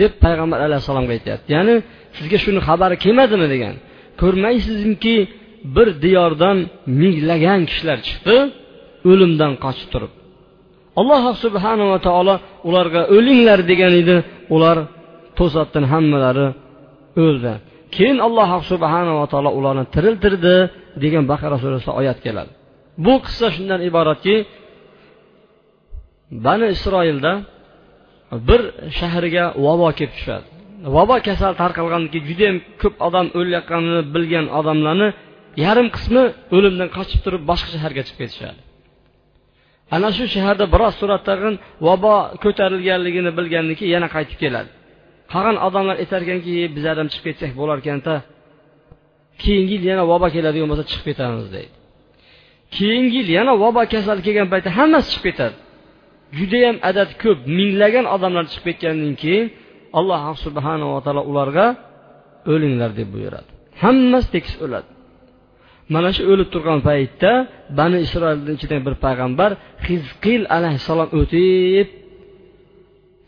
deb 0.00 0.12
payg'ambar 0.24 0.58
alayhissalomga 0.66 1.12
aytyapti 1.16 1.48
ya'ni 1.56 1.74
sizga 2.16 2.38
shuni 2.44 2.60
xabari 2.68 2.96
kelmadimi 3.04 3.46
degan 3.54 3.74
ko'rmaysizmiki 4.22 5.16
bir 5.76 5.88
diyordan 6.04 6.58
minglagan 7.00 7.60
kishilar 7.68 7.98
chiqdi 8.08 8.36
o'limdan 9.09 9.53
qochib 9.65 9.89
turib. 9.93 10.11
Alloh 10.99 11.23
subhanava 11.43 11.97
taolo 12.07 12.35
ularga 12.69 13.01
o'linglar 13.15 13.59
degan 13.71 13.93
edi. 14.01 14.15
Ular 14.55 14.77
to'satdan 15.37 15.85
hammalari 15.91 16.47
o'ldi. 17.25 17.53
Keyin 17.95 18.17
alloh 18.27 18.49
subhanava 18.71 19.25
taolo 19.33 19.51
ularni 19.59 19.85
tiriltirdi 19.95 20.55
degan 21.03 21.23
baqara 21.31 21.57
surasida 21.63 21.93
oyat 22.01 22.19
keladi. 22.25 22.51
Bu 23.05 23.13
qissa 23.25 23.47
shundan 23.55 23.79
iboratki 23.89 24.35
bani 26.45 26.67
isroilda 26.75 27.31
bir 28.47 28.61
shahriga 28.99 29.45
vabo 29.65 29.89
kelib 29.97 30.13
tushadi. 30.17 30.45
Vabo 30.95 31.15
kasal 31.27 31.53
tarqalgandan 31.61 32.09
keyin 32.13 32.25
judayam 32.29 32.57
ko'p 32.81 32.95
odam 33.07 33.27
o'layotganini 33.39 34.01
bilgan 34.15 34.45
odamlarni 34.59 35.07
yarim 35.65 35.87
qismi 35.95 36.23
o'limdan 36.55 36.89
qochib 36.97 37.19
turib 37.25 37.41
boshqa 37.51 37.69
shaharga 37.75 38.01
chiqib 38.07 38.19
ketishadi. 38.23 38.59
Ana 39.95 40.09
shu 40.17 40.25
shaharda 40.35 40.65
biroz 40.73 40.93
suratdag'in 41.01 41.55
vabo 41.87 42.15
ko'tarilganligini 42.43 43.31
bilgandan 43.37 43.75
keyin 43.79 43.93
yana 43.95 44.07
qaytib 44.15 44.37
keladi. 44.43 44.69
Qolgan 45.31 45.57
odamlar 45.67 45.95
aytarkanki 46.03 46.53
bizlar 46.75 46.95
ham 47.01 47.07
chiqib 47.13 47.25
ketsak 47.27 47.51
bo'larkanda 47.59 48.13
keyingi 49.43 49.73
yil 49.75 49.83
yana 49.91 50.03
vabo 50.11 50.27
keladigan 50.35 50.67
bo'lsa 50.71 50.85
chiqib 50.91 51.05
ketamiz 51.09 51.47
deydi. 51.55 51.73
Keyingi 52.75 53.17
yil 53.19 53.29
yana 53.37 53.53
vabo 53.63 53.81
kasal 53.93 54.17
kelgan 54.25 54.47
paytda 54.53 54.69
hammasi 54.79 55.07
chiqib 55.11 55.25
ketadi. 55.27 55.57
Judayam 56.37 56.77
adad 56.89 57.09
ko'p 57.23 57.39
minglagan 57.57 58.05
odamlar 58.15 58.45
chiqib 58.51 58.65
ketgandan 58.67 59.13
keyin 59.23 59.45
alloh 59.99 60.21
subhanava 60.45 60.99
taolo 61.05 61.21
ularga 61.31 61.65
o'linglar 62.53 62.91
deb 62.99 63.07
buyuradi. 63.15 63.49
Hammasi 63.83 64.27
tekis 64.35 64.55
o'ladi. 64.65 64.89
Mana 65.93 66.09
shu 66.15 66.21
o'lib 66.33 66.49
turgan 66.53 66.79
paytda 66.89 67.31
bani 67.79 67.97
isroilni 68.05 68.51
ichidan 68.57 68.81
bir 68.87 68.95
payg'ambar 69.05 69.51
hizqil 69.87 70.41
alayhissalom 70.57 71.09
o'tib 71.19 71.87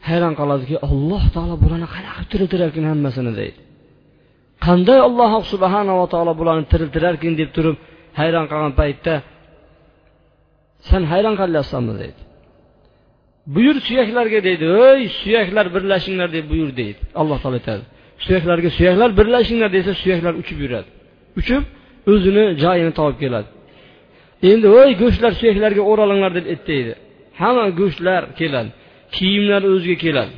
hayron 0.07 0.33
qoladiki 0.39 0.75
alloh 0.87 1.23
taolo 1.35 1.55
bularni 1.63 1.87
qanaqa 1.95 2.21
tiriltirarkan 2.31 2.85
hammasini 2.91 3.31
deydi. 3.39 3.59
Qanday 4.65 4.99
alloh 5.07 5.31
subhanava 5.51 6.05
taolo 6.13 6.33
bularni 6.39 6.65
tiriltirarkan 6.71 7.33
deb 7.41 7.49
turib 7.55 7.77
hayron 8.19 8.45
qolgan 8.51 8.73
paytda 8.81 9.13
san 10.89 11.03
hayron 11.11 11.35
qolyapsanmi 11.41 11.93
deydi. 12.01 12.21
Buyur 13.55 13.77
suyaklarga 13.87 14.39
deydi. 14.47 14.65
Ey 14.89 15.01
suyaklar 15.21 15.65
birlashinglar 15.75 16.29
deb 16.37 16.45
buyur 16.51 16.69
deydi. 16.79 16.99
Alloh 17.21 17.37
taolo 17.43 17.57
aytadi. 17.61 17.83
Suyaklarga 18.25 18.69
suyaklar 18.77 19.09
birlashinglar 19.19 19.69
desa 19.77 19.91
suyaklar 20.01 20.33
uchib 20.41 20.57
yuradi. 20.63 20.89
Uchib 21.39 21.63
o'zini 22.11 22.43
joyini 22.63 22.91
topib 22.99 23.17
keladi. 23.23 23.49
Endi 24.51 24.67
voy 24.75 24.89
go'shtlar 25.01 25.31
suyaklarga 25.39 25.83
o'ralinglar 25.91 26.31
deb 26.37 26.45
aytdaydi 26.53 26.93
hamma 27.41 27.65
go'shtlar 27.79 28.21
keladi. 28.39 28.69
Kiyimlar 29.15 29.61
o'ziga 29.73 29.97
keladi. 30.05 30.33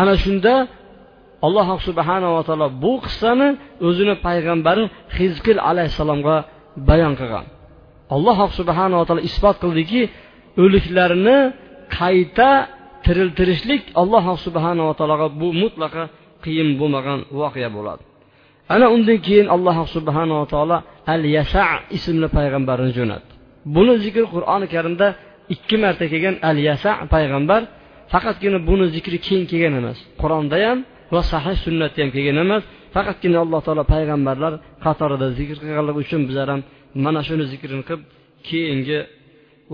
Ana 0.00 0.14
shunda 0.24 0.54
alloh 1.46 1.68
subhanava 1.88 2.40
taolo 2.48 2.68
bu 2.84 2.92
qissani 3.04 3.48
o'zini 3.88 4.14
payg'ambari 4.26 4.84
hizqil 5.18 5.58
alayhissalomga 5.70 6.36
bayon 6.88 7.14
qilgan. 7.20 7.46
Alloh 8.14 8.38
subhanava 8.58 9.04
taolo 9.08 9.22
isbot 9.30 9.56
qildiki 9.62 10.00
o'liklarni 10.62 11.38
qayta 11.98 12.50
tiriltirishlik 13.04 13.82
alloh 14.02 14.24
subhanava 14.46 14.92
taologa 14.98 15.26
bu 15.40 15.48
mutlaqo 15.62 16.02
qiyin 16.44 16.68
bo'lmagan 16.80 17.18
voqea 17.40 17.70
bo'ladi. 17.76 18.02
Ana 18.74 18.86
undan 18.94 19.18
keyin 19.26 19.46
alloh 19.56 19.76
subhanava 19.96 20.44
taolo 20.52 20.76
al 21.14 21.22
yasa 21.36 21.62
ismli 21.96 22.28
payg'ambarni 22.36 22.90
jo'natdi. 22.98 23.30
Buni 23.74 23.94
zikr 24.04 24.24
qur'oni 24.34 24.66
karimda 24.74 25.06
ikki 25.54 25.76
marta 25.82 26.04
kelgan 26.12 26.36
al 26.50 26.58
yasa 26.68 26.90
payg'ambar 27.14 27.62
faqatgina 28.12 28.58
buni 28.68 28.86
zikri 28.94 29.18
keyin 29.26 29.44
kelgan 29.50 29.74
emas 29.80 29.98
qur'onda 30.22 30.56
ham 30.64 30.78
va 31.14 31.20
sahih 31.32 31.56
sunnatda 31.64 31.98
ham 32.02 32.10
kelgan 32.16 32.36
emas 32.44 32.62
faqatgina 32.94 33.38
alloh 33.44 33.60
taolo 33.66 33.82
payg'ambarlar 33.94 34.52
qatorida 34.84 35.26
zikr 35.38 35.56
qilganligi 35.62 35.98
uchun 36.04 36.20
bizlar 36.28 36.48
ham 36.52 36.60
mana 37.04 37.20
shuni 37.28 37.44
zikrini 37.52 37.84
qilib 37.88 38.02
keyingi 38.48 38.98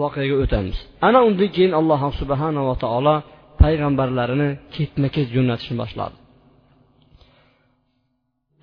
voqeaga 0.01 0.37
o'tamiz. 0.45 0.77
Ana 1.09 1.19
undan 1.29 1.49
keyin 1.57 1.73
alloh 1.81 2.01
subhanava 2.21 2.75
taolo 2.85 3.15
payg'ambarlarini 3.63 4.49
ketma 4.75 5.09
ket 5.15 5.27
jo'natishni 5.35 5.77
boshladi. 5.83 6.17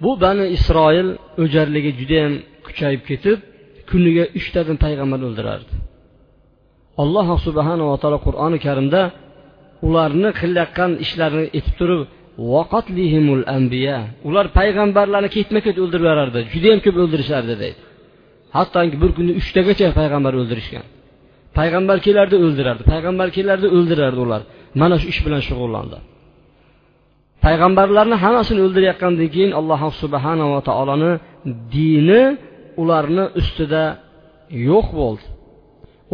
Bu 0.04 0.12
bani 0.24 0.46
isroil 0.58 1.10
o'jarligi 1.44 1.92
judayam 2.00 2.34
kuchayib 2.66 3.02
ketib 3.10 3.38
kuniga 3.90 4.26
uchtadan 4.40 4.78
payg'ambar 4.86 5.20
o'ldirardi. 5.28 5.74
Alloh 7.02 7.28
subhanava 7.48 7.96
taolo 8.02 8.20
qur'oni 8.28 8.58
karimda 8.66 9.02
ularni 9.88 10.30
qilayotgan 10.42 10.92
ishlarini 11.06 11.46
aytib 11.58 11.76
turib 11.80 12.02
ular 14.28 14.46
payg'ambarlarni 14.60 15.30
ketma 15.38 15.60
ket 15.66 15.76
o'ldirib 15.84 16.06
yuborardi 16.08 16.40
judayam 16.54 16.80
ko'p 16.86 16.96
o'ldirishardi 17.04 17.54
deydi. 17.64 17.82
Hattoki 18.58 18.98
bir 19.04 19.12
kunda 19.18 19.34
uchtagacha 19.42 19.88
payg'ambar 20.00 20.34
o'ldirishgan. 20.42 20.86
Payg'ambar 21.58 21.98
kelardi 22.08 22.36
o'ldirardi. 22.46 22.84
Payg'ambar 22.94 23.28
kelardi 23.38 23.68
o'ldirardi 23.78 24.20
ular. 24.26 24.42
Mana 24.82 24.96
shu 25.02 25.08
ish 25.14 25.20
bilan 25.26 25.42
shug'ullandi. 25.50 25.98
Payg'ambarlarni 27.46 28.16
hammasini 28.24 28.60
o'ldirayotgandan 28.66 29.28
keyin 29.36 29.52
alloh 29.60 29.82
subhanava 30.02 30.60
taoloni 30.70 31.12
dini 31.76 32.22
ularni 32.82 33.26
ustida 33.40 33.84
yo'q 34.70 34.88
bo'ldi. 35.00 35.26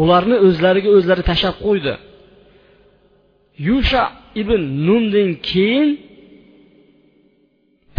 Ularni 0.01 0.35
o'zlariga 0.47 0.89
o'zlari 0.97 1.23
tashlab 1.29 1.55
qo'ydi. 1.65 1.93
Yusha 3.67 4.03
ibn 4.41 4.61
nundan 4.87 5.29
keyin 5.49 5.89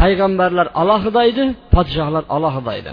payg'ambarlar 0.00 0.66
alohida 0.80 1.22
edi 1.30 1.44
podshohlar 1.74 2.24
alohida 2.36 2.72
edi. 2.80 2.92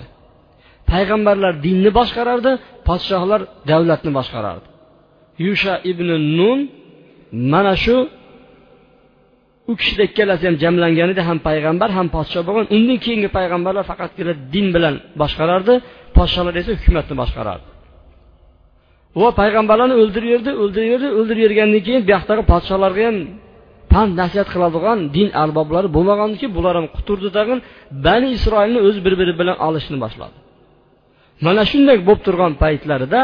Payg'ambarlar 0.92 1.54
dinni 1.66 1.92
boshqarardi 2.00 2.52
podshohlar 2.88 3.42
davlatni 3.70 4.12
boshqarardi. 4.18 4.68
Yusha 5.46 5.74
ibn 5.92 6.10
nun 6.40 6.60
mana 7.54 7.74
shu 7.84 7.98
u 9.72 9.74
kishida 9.80 10.04
ikkalasi 10.10 10.44
ham 10.48 10.56
jamlangan 10.64 11.10
edi 11.14 11.22
ham 11.30 11.40
payg'ambar 11.48 11.90
ham 11.98 12.08
podsho 12.16 12.40
bo'lgan. 12.48 12.66
Undan 12.76 12.98
keyingi 13.06 13.30
payg'ambarlar 13.38 13.84
faqatgina 13.92 14.34
din 14.54 14.68
bilan 14.76 14.96
boshqarardi. 15.22 15.74
Podsholar 16.18 16.54
esa 16.62 16.72
hukumatni 16.78 17.16
boshqarardi. 17.22 17.68
Va 19.22 19.30
payg'ambarlarni 19.42 19.96
o'ldiraverdi 20.04 20.52
o'ldiraverdi 20.64 21.08
o'ldiravergandan 21.20 21.82
keyin 21.88 22.02
bu 22.08 22.10
yoqdagi 22.16 22.44
podsholarga 22.54 23.04
ham 23.10 23.18
pand 23.94 24.12
nasihat 24.22 24.48
qiladigan 24.54 25.00
din 25.16 25.30
arboblari 25.44 25.88
bo'lmagandiki 25.98 26.48
bular 26.58 26.74
ham 26.80 26.88
quturdi 26.96 27.30
tag'in. 27.38 27.60
Bani 28.06 28.28
isroilni 28.38 28.80
o'z 28.88 28.98
bir 29.06 29.14
biri 29.20 29.34
bilan 29.40 29.58
olishni 29.68 29.98
boshladi. 30.06 30.36
Mana 31.46 31.64
shunday 31.72 31.98
bo'lib 32.08 32.22
turgan 32.28 32.54
paytlarida 32.64 33.22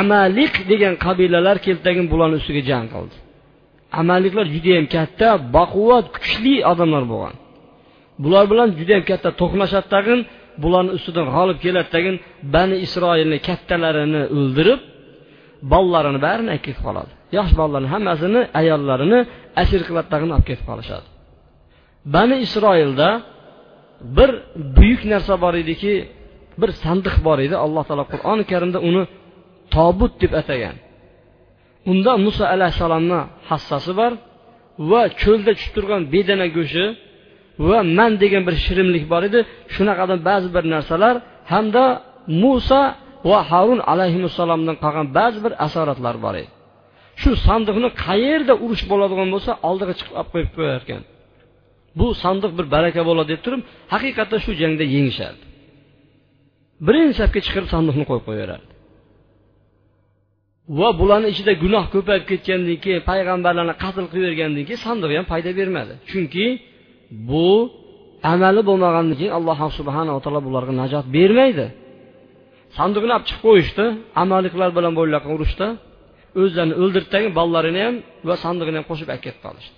amalik 0.00 0.54
degan 0.70 0.94
qabilalar 1.04 1.56
keltagin 1.66 2.06
bularni 2.12 2.36
ustiga 2.40 2.62
jang 2.70 2.86
qildi. 2.94 3.16
Amalliklar 4.00 4.46
judayam 4.54 4.86
katta 4.96 5.28
baquvvat 5.56 6.06
kuchli 6.16 6.54
odamlar 6.72 7.04
bo'lgan. 7.12 7.34
Bular 8.22 8.44
bilan 8.52 8.68
judayam 8.80 9.04
katta 9.10 9.30
to'qnashadi 9.40 9.88
tag'in 9.94 10.20
bularni 10.62 10.92
ustidan 10.98 11.26
g'olib 11.34 11.58
keladi 11.64 11.88
tagin 11.94 12.16
bani 12.54 12.76
isroilni 12.86 13.38
kattalarini 13.48 14.22
o'ldirib 14.36 14.80
bolalarini 15.72 16.20
barini 16.26 16.50
olib 16.54 16.62
ketib 16.66 16.82
qoladi. 16.86 17.10
Yosh 17.36 17.52
bolalarni 17.58 17.88
hammasini 17.94 18.40
ayollarini 18.60 19.18
asir 19.62 19.80
qilib 19.88 20.06
tag'in 20.12 20.30
olib 20.34 20.46
ketib 20.50 20.66
qolishadi. 20.70 21.06
Bani 22.14 22.36
isroilda 22.46 23.08
bir 24.16 24.30
buyuk 24.76 25.02
narsa 25.12 25.34
bor 25.44 25.54
ediki 25.62 25.92
bir 26.60 26.70
sandiq 26.82 27.16
bor 27.26 27.38
edi. 27.46 27.56
Alloh 27.64 27.84
taolo 27.88 28.04
qur'oni 28.12 28.44
karimda 28.52 28.78
uni 28.88 29.02
tobut 29.74 30.12
deb 30.22 30.32
atagan. 30.40 30.76
Unda 31.90 32.12
muso 32.24 32.44
alayhissalomni 32.54 33.20
hassasi 33.48 33.92
bor 34.00 34.12
va 34.90 35.02
cho'lda 35.22 35.50
tushib 35.56 35.72
turgan 35.76 36.02
bedana 36.14 36.46
go'shti 36.56 36.84
va 37.68 37.78
man 37.98 38.12
degan 38.22 38.42
bir 38.48 38.54
shirinlik 38.64 39.04
bor 39.12 39.22
edi. 39.28 39.40
Shunaqadan 39.74 40.20
ba'zi 40.28 40.48
bir 40.56 40.64
narsalar 40.74 41.14
hamda 41.52 41.84
muso 42.42 42.82
va 43.30 43.38
harun 43.50 43.80
alayhissalomdan 43.92 44.76
qolgan 44.84 45.06
ba'zi 45.18 45.38
bir 45.44 45.52
asoratlar 45.66 46.16
bor 46.24 46.34
edi. 46.40 46.50
Shu 47.20 47.30
sandiqni 47.46 47.88
qayerda 48.04 48.54
urush 48.64 48.84
bo'ladigan 48.90 49.28
bo'lsa 49.34 49.52
oldiga 49.68 49.92
chiqib 49.98 50.14
olib 50.20 50.30
qo'yib 50.32 50.50
qo'yarkan. 50.58 51.02
Bu 51.98 52.06
sandiq 52.22 52.52
bir 52.58 52.66
baraka 52.74 53.02
bo'ladi 53.08 53.28
deb 53.32 53.40
turib 53.44 53.62
haqiqatda 53.94 54.36
shu 54.44 54.50
jangda 54.60 54.84
yengishadi 54.94 55.40
birinchi 56.86 57.14
safga 57.20 57.40
chiqarib 57.46 57.68
sandiqni 57.74 58.04
qo'yib 58.10 58.24
qo'yaverardi 58.28 58.68
va 60.78 60.88
bularni 61.00 61.28
ichida 61.34 61.52
gunoh 61.62 61.84
ko'payib 61.94 62.24
ketgandan 62.30 62.76
keyin 62.84 63.02
payg'ambarlarni 63.10 63.74
qatl 63.82 64.04
qilib 64.12 64.24
yuborgandan 64.26 64.64
keyin 64.68 64.80
sandiq 64.86 65.10
ham 65.18 65.26
foyda 65.32 65.50
bermadi. 65.60 65.92
Chunki 66.10 66.46
bu 67.30 67.48
amali 68.32 68.62
bo'lmagandan 68.68 69.16
keyin 69.20 69.32
alloh 69.38 69.58
subhanava 69.78 70.20
taolo 70.24 70.40
bularga 70.46 70.72
najot 70.82 71.06
bermaydi. 71.16 71.66
Sandiqni 72.78 73.12
olib 73.16 73.26
chiqib 73.28 73.42
qo'yishdi 73.46 73.84
amaliqlar 74.22 74.70
bilan 74.76 74.92
bo'layotgan 74.98 75.32
urushda 75.36 75.66
o'zlarini 76.40 76.74
o'ldirdidagi 76.82 77.28
bolalarini 77.38 77.80
ham 77.86 77.94
va 78.28 78.34
sandiqni 78.44 78.76
ham 78.78 78.86
qo'shib 78.90 79.08
olib 79.12 79.22
ketib 79.26 79.42
qolishdi. 79.46 79.76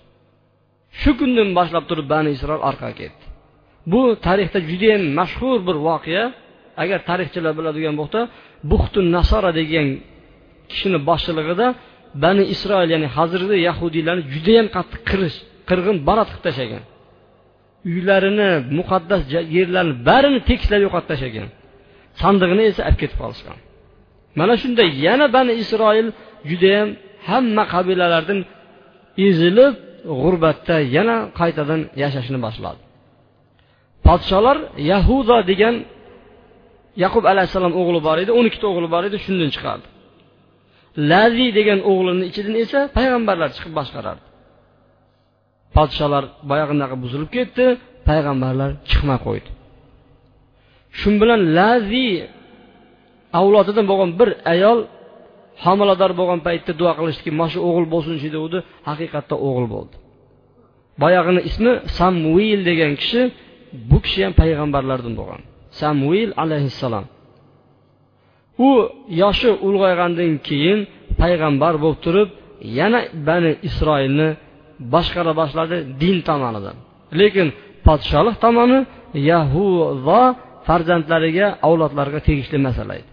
Shu 1.01 1.11
kundan 1.21 1.49
boshlab 1.59 1.85
turib 1.91 2.07
bani 2.15 2.29
isroil 2.37 2.63
orqaga 2.71 2.95
ketdi. 3.03 3.25
Bu 3.93 4.01
tarixda 4.27 4.59
judayam 4.71 5.03
mashhur 5.19 5.59
bir 5.69 5.77
voqea. 5.89 6.25
Agar 6.83 6.99
tarixchilar 7.11 7.53
biladigan 7.59 7.95
bo'lsa 8.01 8.21
buxtun 8.71 9.07
nasora 9.17 9.51
degan 9.61 9.89
kishini 10.73 10.99
boshchiligida 11.09 11.67
bani 12.25 12.43
isroil 12.55 12.89
ya'ni 12.95 13.09
hozirgi 13.17 13.57
yahudiylarni 13.69 14.25
judayam 14.35 14.67
qattiq 14.77 15.03
qirish 15.11 15.37
qirg'in 15.69 15.97
balot 16.09 16.29
qilib 16.31 16.45
tashlagan. 16.49 16.83
Uylarini 17.91 18.51
muqaddas 18.79 19.23
yerlarni 19.57 19.95
barini 20.09 20.41
tekislab 20.51 20.81
yo'qotib 20.87 21.09
tashlagan. 21.13 21.49
Sandig'ini 22.21 22.63
esa 22.71 22.81
olib 22.89 22.99
ketib 23.03 23.19
qolishgan. 23.23 23.59
Mana 24.39 24.55
shunday 24.63 24.89
yana 25.07 25.27
bani 25.37 25.53
isroil 25.63 26.09
judayam 26.51 26.89
hamma 27.29 27.65
qabilalardan 27.75 28.41
ezilib 29.27 29.75
g'urbatda 30.21 30.77
yana 30.97 31.17
qaytadan 31.41 31.81
yashashni 32.03 32.39
boshladi. 32.47 32.81
Podsholar 34.07 34.59
yahuda 34.93 35.37
degan 35.51 35.75
yaqub 37.05 37.25
alayhissalom 37.33 37.73
o'g'li 37.81 38.01
bor 38.07 38.17
edi 38.23 38.31
o'n 38.39 38.45
ikkita 38.51 38.67
o'g'li 38.73 38.89
bor 38.95 39.03
edi 39.09 39.17
shundan 39.25 39.51
chiqardi. 39.55 39.87
Lazi 41.13 41.47
degan 41.59 41.81
o'g'lini 41.91 42.25
ichidan 42.31 42.55
esa 42.65 42.81
payg'ambarlar 42.97 43.49
chiqib 43.57 43.73
boshqarardi. 43.79 44.25
Podsholar 45.77 46.25
boyag'inaqa 46.51 46.97
buzilib 47.05 47.31
ketdi 47.37 47.65
payg'ambarlar 48.09 48.71
chiqmay 48.91 49.19
qo'ydi. 49.27 49.49
Shu 50.99 51.09
bilan 51.23 51.41
lazi 51.59 52.07
avlodidan 53.41 53.85
bo'lgan 53.91 54.11
bir 54.21 54.29
ayol 54.55 54.79
homilador 55.65 56.13
bo'lgan 56.21 56.41
paytda 56.47 56.73
duo 56.81 56.93
qilishdiki 56.99 57.31
mana 57.39 57.51
shu 57.53 57.59
o'g'il 57.69 57.87
bo'lsinchi 57.95 58.29
degandi 58.35 58.59
haqiqatda 58.89 59.37
o'g'il 59.47 59.67
bo'ldi. 59.75 59.95
Boyag'ini 61.03 61.41
ismi 61.49 61.73
samuil 61.99 62.61
degan 62.71 62.93
kishi 63.01 63.21
bu 63.91 63.99
kishi 64.05 64.21
ham 64.25 64.35
payg'ambarlardan 64.43 65.15
bo'lgan. 65.21 65.41
Samuil 65.81 66.31
alayhissalom. 66.43 67.05
U 68.67 68.71
yoshi 69.23 69.51
ulg'aygandan 69.67 70.33
keyin 70.49 70.79
payg'ambar 71.21 71.75
bo'lib 71.83 71.99
turib 72.05 72.29
yana 72.79 73.01
bani 73.29 73.53
isroilni 73.69 74.29
boshqara 74.95 75.33
boshladi 75.41 75.77
din 76.03 76.17
tomonidan. 76.29 76.77
Lekin 77.21 77.49
podshohlik 77.87 78.37
tomoni 78.45 78.79
yahuvo 79.33 80.23
farzandlariga 80.67 81.47
avlodlariga 81.67 82.21
tegishli 82.29 82.59
masala 82.67 82.93
edi. 83.01 83.11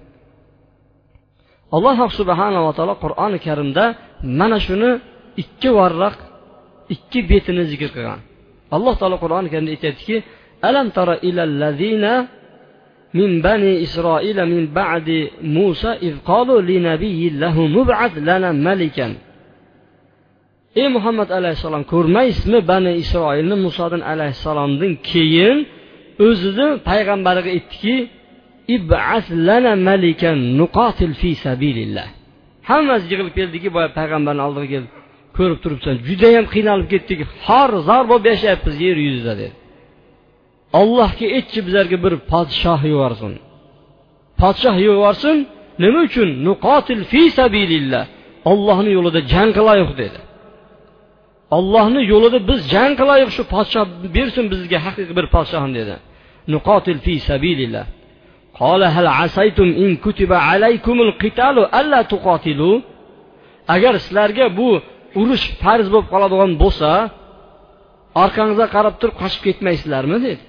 Alloh 1.76 1.98
subhanava 2.20 2.72
taolo 2.78 2.96
qur'oni 3.04 3.38
karimda 3.48 3.86
mana 4.40 4.58
shuni 4.66 4.90
ikki 5.44 5.70
varraq 5.80 6.16
ikki 6.96 7.20
betini 7.30 7.64
zikr 7.72 7.90
qilgan. 7.96 8.20
Alloh 8.76 8.94
taolo 9.02 9.18
qur'oni 9.24 9.48
karimda 9.52 9.72
aytyaptiki 9.76 10.16
alam 10.70 10.88
tara 10.98 11.16
ilallazina 11.30 12.14
من 13.15 13.43
بني 13.43 13.73
إسرائيل 13.83 14.39
من 14.47 14.63
بعد 14.81 15.29
موسى 15.43 15.91
إذ 16.07 16.15
قالوا 16.31 16.61
لنبي 16.71 17.21
له 17.31 17.57
مبعث 17.67 18.15
لنا 18.19 18.53
ملكا 18.53 19.09
ey 20.83 20.89
muhammad 20.97 21.29
alayhissalom 21.39 21.83
ko'rmaysizmi 21.93 22.61
bani 22.73 22.93
isroilni 23.03 23.57
musodan 23.67 24.03
alayhissalomdan 24.13 24.93
keyin 25.11 25.57
o'zini 26.27 26.69
payg'ambariga 26.89 27.51
aytdiki 27.57 27.97
fi 31.21 31.31
sabilillah 31.47 32.07
hammasi 32.71 33.05
yig'ilib 33.11 33.35
keldiki 33.39 33.69
boya 33.77 33.89
payg'ambarni 33.99 34.43
oldiga 34.49 34.69
keldi 34.75 34.91
ko'rib 35.37 35.59
turibsan 35.65 35.95
judayam 36.09 36.45
qiynalib 36.55 36.89
ketdik 36.95 37.21
xor 37.45 37.71
zor 37.89 38.03
bo'lib 38.11 38.27
yashayapmiz 38.33 38.77
yer 38.87 38.97
yuzida 39.07 39.35
dedi 39.41 39.55
allohga 40.81 41.27
aytchi 41.37 41.59
bizlarga 41.67 41.97
bir 42.05 42.15
podshoh 42.33 42.81
yuborsin 42.93 43.33
podshoh 44.41 44.77
yuborsin 44.89 45.37
nima 45.83 46.01
uchun 46.09 46.29
nuqotil 46.49 47.03
fi 47.11 47.23
sabilillah 47.39 48.05
ollohni 48.53 48.91
yo'lida 48.97 49.21
jang 49.33 49.51
qilaylik 49.59 49.93
dedi 50.03 50.19
ollohni 51.59 52.01
yo'lida 52.13 52.39
biz 52.49 52.61
jang 52.75 52.93
qilaylik 53.01 53.31
shu 53.37 53.43
podshoh 53.55 53.87
bersin 54.17 54.45
bizga 54.53 54.79
haqiqiy 54.87 55.15
bir 55.19 55.27
podshohni 55.35 55.73
dedi 55.81 55.95
nuqotil 56.55 56.99
fi 57.07 57.15
sabilillah 57.31 57.87
قال 58.63 58.83
هل 58.97 59.07
عسيتم 59.21 59.69
إن 59.83 59.91
كتب 60.05 60.33
عليكم 60.49 60.97
القتال 61.07 61.57
ألا 61.81 62.01
تقاتلوا 62.13 62.77
agar 63.75 63.95
sizlarga 64.05 64.47
bu 64.59 64.69
urush 65.21 65.45
farz 65.63 65.87
bo'lib 65.93 66.09
qoladigan 66.13 66.51
bo'lsa 66.63 66.91
orqangizga 68.23 68.67
qarab 68.75 68.95
turib 69.01 69.17
qochib 69.23 69.43
ketmaysizlarmi 69.47 70.17
dedi 70.27 70.43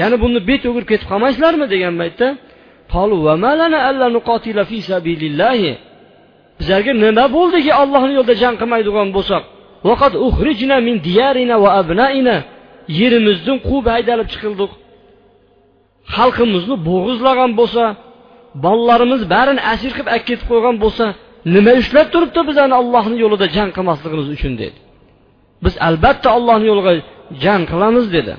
Ya'ni 0.00 0.16
buni 0.22 0.38
bet 0.48 0.62
o'girib 0.68 0.88
ketib 0.92 1.06
qolmaysizlarmi 1.12 1.66
degan 1.74 1.94
paytda 2.00 2.28
bizlarga 6.58 6.92
nima 7.04 7.24
bo'ldiki 7.36 7.72
ollohni 7.82 8.12
yo'lida 8.18 8.34
jang 8.42 8.54
qilmaydigan 8.60 9.08
bo'lsak? 9.16 9.42
Yerimizdan 13.00 13.58
quvib 13.66 13.86
haydalib 13.94 14.28
chiqildik. 14.32 14.70
Xalqimizni 16.16 16.76
bo'g'izlagan 16.88 17.50
bo'lsa 17.60 17.84
bolalarimiz 18.64 19.22
barini 19.34 19.62
asir 19.72 19.90
qilib 19.96 20.08
olib 20.14 20.24
ketib 20.28 20.46
qo'ygan 20.50 20.76
bo'lsa 20.84 21.04
nima 21.54 21.72
ushlab 21.82 22.08
turibdi 22.14 22.40
bizlarni 22.48 22.76
allohni 22.80 23.16
yo'lida 23.24 23.46
jang 23.56 23.70
qilmasligimiz 23.76 24.28
uchun 24.36 24.52
dedi. 24.62 24.78
Biz 25.64 25.74
albatta 25.88 26.28
allohni 26.36 26.66
yo'liga 26.70 26.92
jang 27.44 27.62
qilamiz 27.72 28.06
dedi. 28.16 28.34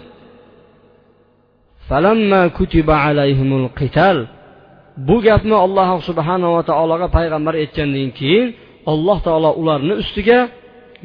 Bu 5.08 5.16
gapni 5.28 5.56
alloh 5.66 5.90
subhanava 6.10 6.62
taologa 6.70 7.08
payg'ambar 7.18 7.54
aytgandan 7.64 8.10
keyin 8.20 8.48
alloh 8.92 9.18
taolo 9.28 9.50
ularni 9.62 9.94
ustiga 10.04 10.40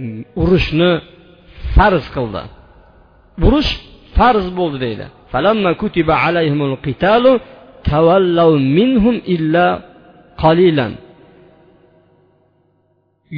mm, 0.02 0.20
urushni 0.42 0.92
farz 1.74 2.04
qildi. 2.16 2.42
Urush 3.46 3.70
farz 4.16 4.46
bo'ldi 4.58 4.78
deydi. 4.84 5.06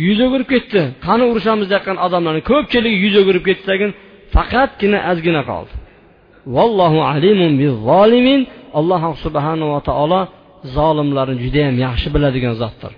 Yuz 0.07 0.19
o'girib 0.27 0.49
ketdi. 0.55 0.81
Qani 1.07 1.25
urushamiz 1.31 1.67
deyotgan 1.73 1.99
odamlarni 2.07 2.43
ko'pchiligi 2.51 2.97
yuz 3.05 3.15
o'girib 3.23 3.45
ketdi 3.49 3.73
faqatgina 4.35 4.99
ozgina 5.11 5.43
qoldi. 5.51 5.73
Vallohu 6.57 6.99
alimun 7.13 7.53
zolimin 7.89 8.41
alloh 8.79 9.03
subhanava 9.25 9.79
taolo 9.89 10.21
zolimlarni 10.77 11.37
judayam 11.45 11.77
yaxshi 11.87 12.09
biladigan 12.15 12.55
zotdir. 12.63 12.93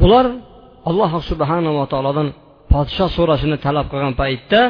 Bular 0.00 0.26
alloh 0.88 1.12
subhanava 1.30 1.84
taolodan 1.92 2.28
podshoh 2.72 3.10
so'rashini 3.16 3.56
talab 3.66 3.86
qilgan 3.92 4.14
paytda 4.22 4.60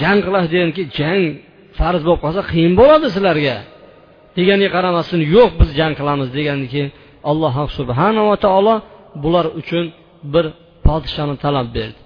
jang 0.00 0.18
qilas 0.26 0.44
deganki 0.52 0.82
jang 0.98 1.22
farz 1.78 2.00
bo'lib 2.06 2.20
qolsa 2.24 2.42
qiyin 2.50 2.72
bo'ladi 2.80 3.06
sizlarga. 3.16 3.56
Deganiga 4.36 4.70
qaramasdan 4.76 5.20
yo'q 5.36 5.50
biz 5.60 5.70
jang 5.78 5.92
qilamiz 5.98 6.28
degandan 6.36 6.86
alloh 7.30 7.54
subhanava 7.78 8.34
taolo 8.44 8.74
bular 9.22 9.46
uchun 9.60 9.84
bir 10.32 10.44
podshoni 10.86 11.34
talab 11.44 11.68
berdi. 11.76 12.00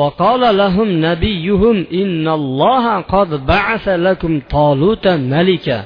وقال 0.00 0.42
لهم 0.62 0.88
نبيهم 1.08 1.76
إن 2.00 2.28
الله 2.28 2.84
قد 3.14 3.30
بعث 3.46 3.88
لكم 3.88 4.32
طالوت 4.50 5.06
ملكا 5.08 5.80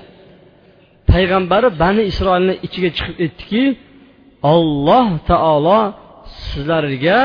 payg'ambari 1.11 1.69
bani 1.83 2.03
isroilni 2.11 2.55
ichiga 2.67 2.91
chiqib 2.97 3.17
aytdiki 3.25 3.65
olloh 4.55 5.09
taolo 5.31 5.81
sizlarga 6.47 7.21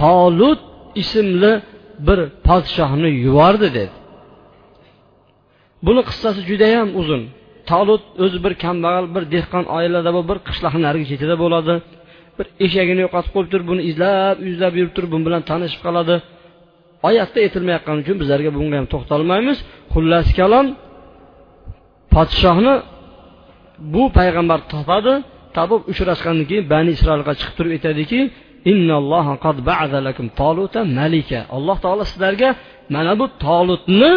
tolut 0.00 0.60
ismli 1.02 1.52
bir 2.06 2.18
podshohni 2.46 3.10
yubordi 3.24 3.68
dedi 3.78 3.94
buni 5.86 6.02
qissasi 6.08 6.40
judayam 6.50 6.88
uzun 7.00 7.22
tolut 7.70 8.02
o'zi 8.24 8.38
bir 8.44 8.52
kambag'al 8.64 9.06
bir 9.14 9.24
dehqon 9.34 9.64
oilada 9.76 10.10
bu 10.16 10.22
bir 10.30 10.38
qishloqni 10.48 10.80
narigi 10.86 11.06
chetida 11.12 11.34
bo'ladi 11.42 11.74
bir 12.37 12.45
eshagini 12.65 13.01
yo'qotib 13.05 13.31
qo'yib 13.35 13.49
turib 13.53 13.67
buni 13.71 13.81
izlab 13.89 14.35
izlab 14.51 14.73
yurib 14.79 14.93
turib 14.95 15.09
bu 15.13 15.19
bilan 15.27 15.41
tanishib 15.51 15.81
qoladi. 15.85 16.15
Oyatda 17.07 17.37
aytilmayotgani 17.45 17.99
uchun 18.03 18.17
bizlarga 18.21 18.49
bunga 18.57 18.75
ham 18.79 18.87
to'xtalmaymiz. 18.93 19.57
Xullas 19.93 20.27
kalom 20.39 20.65
podshohni 22.13 22.73
bu 23.93 24.03
payg'ambar 24.17 24.59
topadi. 24.73 25.13
Topib 25.57 25.81
uchrashgandan 25.91 26.45
keyin 26.49 26.65
bani 26.73 26.89
isroilga 26.97 27.33
chiqib 27.39 27.55
turib 27.57 27.71
aytadiki 27.77 28.19
alloh 31.57 31.77
taolo 31.85 32.03
sizlarga 32.11 32.49
mana 32.95 33.13
bu 33.19 33.25
tolutni 33.45 34.11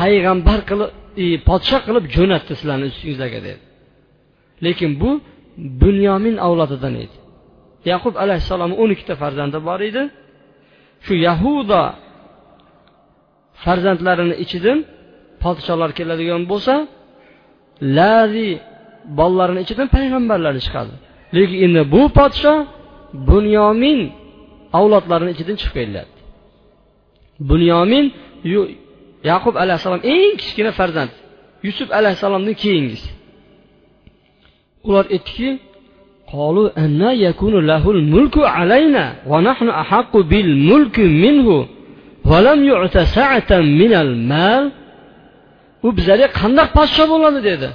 payg'ambar 0.00 0.60
qilib 0.68 0.90
e, 1.22 1.26
podshoh 1.48 1.80
qilib 1.86 2.04
jo'natdi 2.16 2.52
sizlarni 2.60 2.86
ustingizlarga 2.92 3.40
dedi. 3.46 3.60
Lekin 4.64 4.90
bu 5.02 5.10
bunyomin 5.82 6.36
avlodidan 6.46 6.94
edi. 7.04 7.16
Yaqub 7.92 8.14
alayhissalomni 8.24 8.76
o'n 8.82 8.90
ikkita 8.94 9.14
farzandi 9.22 9.58
bor 9.68 9.80
edi. 9.88 10.02
Shu 11.04 11.14
yahuda 11.28 11.82
farzandlarini 13.64 14.36
ichidan 14.44 14.78
podsholar 15.42 15.90
keladigan 15.98 16.42
bo'lsa 16.52 16.74
lazi 17.98 18.48
bolalarini 19.18 19.60
ichidan 19.64 19.88
payg'ambarlar 19.96 20.54
chiqadi. 20.66 20.94
Lekin 21.36 21.58
endi 21.66 21.82
bu 21.94 22.02
podshoh 22.18 22.58
bunyomin 23.30 24.00
avlodlarini 24.78 25.30
ichidan 25.34 25.56
chiqib 25.60 25.74
kelyapti 25.78 26.14
bunyomin 27.50 28.06
yaqub 29.30 29.54
alayhissalom 29.62 30.02
eng 30.14 30.32
kichkina 30.40 30.72
farzand 30.78 31.12
yusuf 31.66 31.88
alayhissalomdan 31.98 32.54
keyingisi. 32.64 33.10
Ular 34.88 35.06
aytdiki 35.14 35.48
قالوا 36.33 36.69
أن 36.77 37.01
يكون 37.01 37.53
له 37.67 37.91
الملك 37.91 38.37
علينا 38.37 39.05
ونحن 39.27 39.67
أحق 39.69 40.13
بالملك 40.17 40.99
منه 40.99 41.47
ولم 42.25 42.59
يعت 42.71 42.97
سعة 42.97 43.51
من 43.81 43.93
المال 43.93 44.63
u 45.87 45.89
bizlarga 45.97 46.27
qandaq 46.39 46.67
podsho 46.77 47.03
bo'ladi 47.13 47.39
dedi 47.49 47.69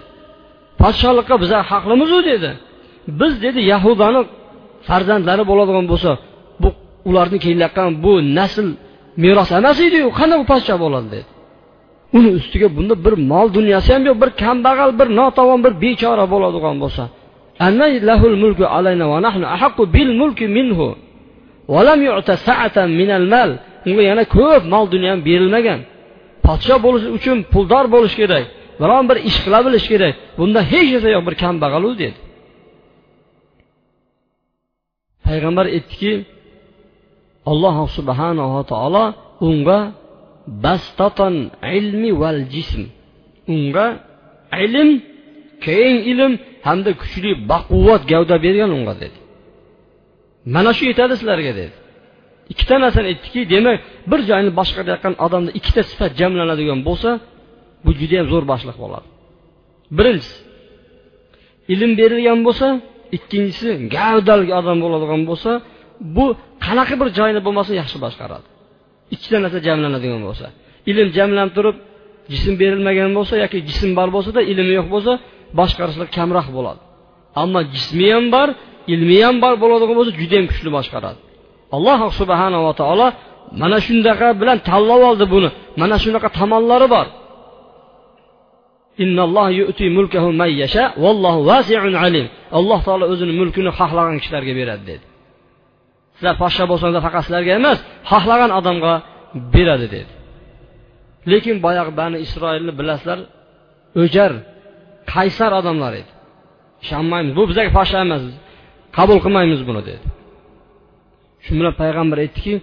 podshohlikqa 0.80 1.34
bizlar 1.42 1.62
haqlimizu 1.70 2.18
dedi 2.30 2.50
biz 3.20 3.32
dedi 3.44 3.60
yahudani 3.72 4.20
farzandlari 4.88 5.44
bo'ladigan 5.50 5.86
bo'lsa 5.92 6.10
bu 6.62 6.68
ularni 7.08 7.38
kelayotgan 7.44 7.88
bu 8.04 8.12
nasl 8.38 8.66
meros 9.22 9.50
emas 9.58 9.78
ediyu 9.86 10.08
qanday 10.18 10.38
u 10.42 10.46
podshoh 10.52 10.78
bo'ladi 10.84 11.08
dedi 11.14 11.26
uni 12.16 12.30
ustiga 12.38 12.68
bunda 12.76 12.94
bir 13.04 13.14
mol 13.32 13.46
dunyosi 13.56 13.88
ham 13.94 14.02
yo'q 14.08 14.16
bir 14.22 14.30
kambag'al 14.42 14.90
bir 14.98 15.08
notavon 15.18 15.60
bir 15.64 15.72
bechora 15.82 16.24
bo'ladigan 16.34 16.76
bo'lsa 16.82 17.04
unga 23.87 24.01
yana 24.09 24.23
ko'p 24.35 24.63
mol 24.73 24.85
dunyo 24.93 25.09
ham 25.13 25.21
berilmagan 25.27 25.79
podsho 26.45 26.75
bo'lish 26.85 27.05
uchun 27.17 27.37
puldor 27.53 27.85
bo'lish 27.95 28.15
kerak 28.21 28.45
biron 28.81 29.03
bir 29.09 29.17
ish 29.29 29.37
qila 29.43 29.59
bilish 29.65 29.87
kerak 29.91 30.13
bunda 30.37 30.59
hech 30.71 30.87
narsa 30.93 31.09
yo'q 31.15 31.23
bir 31.27 31.35
kambag'alu 31.43 31.89
dedi 32.01 32.17
payg'ambar 35.25 35.65
aytdiki 35.75 36.13
alloh 37.51 37.75
subhanava 37.97 38.61
taolo 38.71 39.05
unga 39.49 39.79
bastatan 40.63 41.35
ilmi 41.77 42.11
val 42.21 42.39
jism 42.53 42.81
unga 43.53 43.87
ilm 44.65 44.89
keng 45.65 45.97
ilm 46.11 46.33
hamda 46.67 46.91
kuchli 47.01 47.31
baquvvat 47.51 48.03
gavda 48.11 48.35
bergan 48.45 48.71
unga 48.77 48.95
dedi. 49.03 49.17
Mana 50.55 50.71
shu 50.77 50.83
yetadi 50.91 51.13
sizlarga 51.19 51.53
dedi. 51.59 51.75
Ikkita 52.51 52.75
narsani 52.83 53.07
aytdiki 53.11 53.41
demak 53.53 53.77
bir 54.11 54.19
joyni 54.29 54.51
boshqarayotgan 54.59 55.13
odamda 55.25 55.51
ikkita 55.59 55.81
sifat 55.91 56.11
jamlanadigan 56.21 56.79
bo'lsa 56.87 57.09
bu 57.85 57.89
judayam 57.99 58.27
zo'r 58.31 58.45
boshliq 58.51 58.77
bo'ladi. 58.83 59.07
Birinchisi 59.97 60.37
ilm 61.73 61.91
berilgan 61.99 62.39
bo'lsa 62.47 62.67
ikkinchisi 63.17 63.69
gavdali 63.95 64.45
odam 64.59 64.77
bo'ladigan 64.83 65.21
bo'lsa 65.29 65.51
bu 66.15 66.25
qanaqa 66.65 66.95
bir 67.01 67.09
joyni 67.19 67.39
bo'lmasin 67.45 67.73
yaxshi 67.81 67.97
boshqaradi. 68.05 68.47
Ikkita 69.15 69.37
narsa 69.43 69.59
jamlanadigan 69.67 70.21
bo'lsa. 70.27 70.45
Ilm 70.91 71.07
jamlanib 71.17 71.53
turib 71.57 71.75
jism 72.31 72.53
berilmagan 72.61 73.11
bo'lsa 73.17 73.33
yoki 73.43 73.57
jism 73.69 73.89
bor 73.99 74.09
bo'lsada 74.15 74.41
ilmi 74.51 74.73
yo'q 74.79 74.87
bo'lsa 74.95 75.13
boshqarishlik 75.57 76.09
kamroq 76.17 76.47
bo'ladi. 76.57 76.81
Ammo 77.41 77.59
jismi 77.73 78.07
ham 78.15 78.25
bor 78.35 78.49
ilmi 78.93 79.17
ham 79.25 79.35
bor 79.43 79.53
bo'ladigan 79.63 79.95
bo'lsa 79.99 80.11
judayam 80.21 80.45
kuchli 80.51 80.69
boshqaradi. 80.77 81.19
Alloh 81.75 81.99
subhanava 82.19 82.71
taolo 82.81 83.07
mana 83.61 83.77
shundaqa 83.87 84.27
bilan 84.41 84.57
tanlab 84.69 85.01
oldi 85.09 85.25
buni. 85.33 85.49
Mana 85.81 85.95
shunaqa 86.03 86.29
tomonlari 86.39 86.87
bor. 86.95 87.07
Alloh 92.59 92.79
taolo 92.87 93.05
o'zini 93.13 93.33
mulkini 93.39 93.71
xohlagan 93.79 94.15
kishilarga 94.21 94.53
beradi 94.59 94.83
dedi. 94.91 95.05
Sizlar 96.15 96.35
podsho 96.41 96.63
bo'lsanglar 96.71 97.01
faqat 97.07 97.21
sizlarga 97.27 97.51
emas 97.61 97.77
xohlagan 98.11 98.51
odamga 98.59 98.93
beradi 99.55 99.87
dedi. 99.95 100.11
Lekin 101.31 101.55
boyagi 101.65 101.91
bani 102.01 102.17
isroilni 102.25 102.71
bilasizlar 102.79 103.19
o'jar 104.01 104.31
qaysar 105.13 105.51
odamlar 105.59 105.93
edi 106.01 106.11
ishonmaymiz 106.83 107.33
bu 107.39 107.43
bizga 107.49 107.63
podsho 107.77 107.97
emas 108.05 108.23
qabul 108.97 109.19
qilmaymiz 109.25 109.61
buni 109.69 109.81
dedi 109.89 110.05
shu 111.45 111.51
bilan 111.59 111.73
payg'ambar 111.81 112.17
aytdiki 112.23 112.53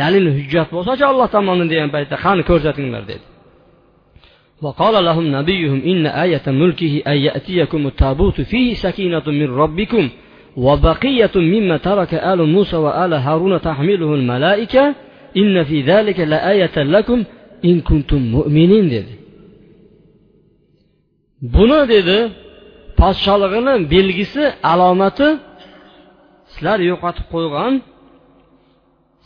dalil 0.00 0.26
hujjat 0.36 0.68
bo'lsachi 0.74 1.04
olloh 1.10 1.28
tomonidan 1.34 1.68
degan 1.72 1.90
paytda 1.96 2.16
qani 2.24 2.42
ko'rsatinglar 2.50 3.04
dedi 3.12 3.26
وقال 4.62 5.04
لهم 5.04 5.36
نبيهم 5.36 5.82
إن 5.92 6.06
آية 6.06 6.42
ملكه 6.46 7.02
أن 7.06 7.16
يأتيكم 7.28 7.86
التابوت 7.86 8.40
فيه 8.40 8.74
سكينة 8.74 9.22
من 9.26 9.48
ربكم 9.62 10.08
وبقية 10.56 11.30
مما 11.36 11.76
ترك 11.76 12.14
آل 12.14 12.40
موسى 12.54 12.76
وآل 12.76 13.12
هارون 13.14 13.60
تحمله 13.60 14.14
الملائكة 14.14 14.94
إن 15.36 15.64
في 15.64 15.82
ذلك 15.82 16.20
لآية 16.20 16.76
لكم 16.76 17.24
إن 17.64 17.80
كنتم 17.80 18.18
مؤمنين 18.18 18.90
dedi 18.90 19.27
buni 21.42 21.80
dedi 21.94 22.18
podsholig'ini 23.00 23.74
belgisi 23.94 24.44
alomati 24.72 25.28
sizlar 26.52 26.78
yo'qotib 26.90 27.26
qo'ygan 27.34 27.72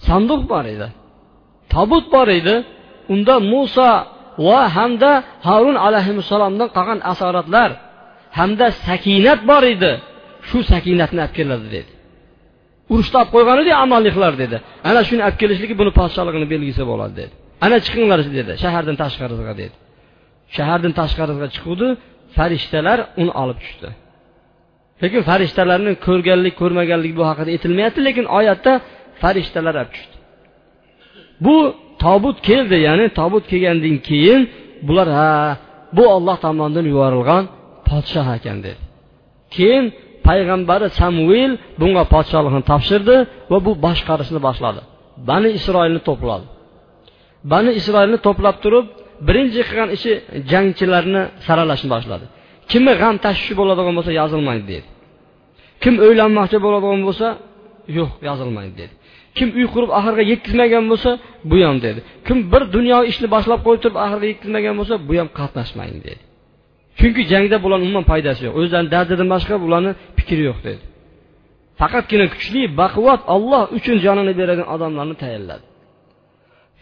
sanduq 0.07 0.43
bor 0.53 0.65
edi. 0.75 0.89
Tobut 1.75 2.05
bor 2.15 2.29
edi. 2.39 2.55
Unda 3.13 3.35
muso 3.53 3.91
va 4.47 4.61
hamda 4.77 5.11
harun 5.49 5.77
alayhissalomdan 5.87 6.69
qolgan 6.77 7.01
asoratlar 7.13 7.71
hamda 8.39 8.67
sakinat 8.87 9.41
bor 9.51 9.63
edi. 9.75 9.93
Shu 10.49 10.59
sakinatni 10.73 11.21
olib 11.25 11.35
keladi 11.39 11.67
dedi. 11.77 11.93
Urushda 12.93 13.17
olib 13.21 13.31
qo'ygan 13.35 13.57
edi 13.63 13.73
amalliklar 13.85 14.33
dedi. 14.43 14.57
Ana 14.89 15.01
shuni 15.09 15.23
olib 15.29 15.39
kelishligi 15.43 15.75
buni 15.81 15.93
podsholigini 16.01 16.47
belgisi 16.53 16.83
bo'ladi 16.91 17.15
dedi. 17.21 17.33
Ana 17.65 17.77
chiqinglar 17.85 18.19
dedi 18.39 18.53
shahardan 18.63 18.97
tashqarisiga 19.03 19.55
dedi. 19.63 19.77
Shahardan 20.57 20.93
tashqariga 21.01 21.49
chiquvdi. 21.55 21.89
Farishtalar 22.37 22.99
uni 23.21 23.33
olib 23.43 23.59
tushdi. 23.65 23.89
Lekin 25.03 25.23
farishtalarni 25.31 25.93
ko'rganlik 26.07 26.55
ko'rmaganlik 26.61 27.13
bu 27.19 27.23
haqida 27.31 27.51
aytilmayapti 27.55 28.01
lekin 28.09 28.27
oyatda 28.39 28.73
farishtalar 29.23 29.75
olib 29.81 29.91
tushdi. 29.95 30.17
Bu 31.45 31.57
tobut 32.05 32.39
keldi 32.49 32.77
ya'ni 32.89 33.07
tobut 33.19 33.45
kelgandan 33.51 33.97
keyin 34.09 34.41
bular 34.87 35.09
ha 35.19 35.33
bu 35.97 36.05
olloh 36.15 36.37
tomonidan 36.45 36.87
yuborilgan 36.93 37.43
podshoh 37.89 38.27
ekan 38.37 38.59
dedi. 38.67 38.81
Keyin 39.55 39.85
payg'ambari 40.27 40.89
samuel 41.01 41.53
bunga 41.81 42.05
podshohlikni 42.15 42.63
topshirdi 42.71 43.17
va 43.51 43.59
bu 43.67 43.73
boshqarishni 43.87 44.41
boshladi. 44.47 44.81
Bani 45.29 45.49
isroilni 45.59 46.01
to'pladi. 46.09 46.47
Bani 47.53 47.71
isroilni 47.81 48.19
to'plab 48.27 48.57
turib 48.65 48.87
birinchi 49.27 49.61
qilgan 49.69 49.91
ishi 49.97 50.13
jangchilarni 50.51 51.23
saralashni 51.47 51.89
boshladi. 51.95 52.25
Kimni 52.71 52.93
g'am 53.03 53.17
tashvishi 53.25 53.55
bo'ladigan 53.61 53.95
bo'lsa 53.99 54.13
yozilmaydi 54.21 54.65
dedi. 54.73 54.87
Kim 55.83 55.95
o'ylanmoqchi 56.07 56.59
bo'ladigan 56.65 57.03
bo'lsa 57.09 57.27
yo'q 57.99 58.11
yozilmaydi 58.29 58.75
dedi. 58.81 58.93
Kim 59.37 59.49
uy 59.59 59.67
qurib 59.75 59.91
oxiriga 59.99 60.25
yetkazmagan 60.33 60.85
bo'lsa 60.93 61.11
bu 61.51 61.57
ham 61.67 61.77
dedi. 61.87 62.01
Kim 62.27 62.39
bir 62.53 62.63
dunyo 62.77 62.99
ishni 63.11 63.27
boshlab 63.35 63.61
qo'yib 63.67 63.81
turib 63.85 63.99
oxiriga 64.05 64.29
yetkazmagan 64.33 64.75
bo'lsa 64.81 64.95
bu 65.09 65.13
ham 65.21 65.29
qatnashmaydi 65.39 65.99
dedi. 66.09 66.23
Chunki 66.99 67.23
jangda 67.33 67.57
bularni 67.65 67.85
umuman 67.87 68.05
foydasi 68.11 68.41
yo'q. 68.47 68.55
O'zlarini 68.61 68.91
dardidan 68.95 69.29
boshqa 69.35 69.55
bularni 69.65 69.93
fikri 70.19 70.43
yo'q 70.49 70.59
dedi. 70.69 70.83
Faqatgina 71.81 72.27
kuchli 72.35 72.63
baquvvat 72.81 73.23
olloh 73.35 73.65
uchun 73.79 73.97
jonini 74.05 74.33
beradigan 74.41 74.69
odamlarni 74.75 75.17
tayinladi 75.25 75.65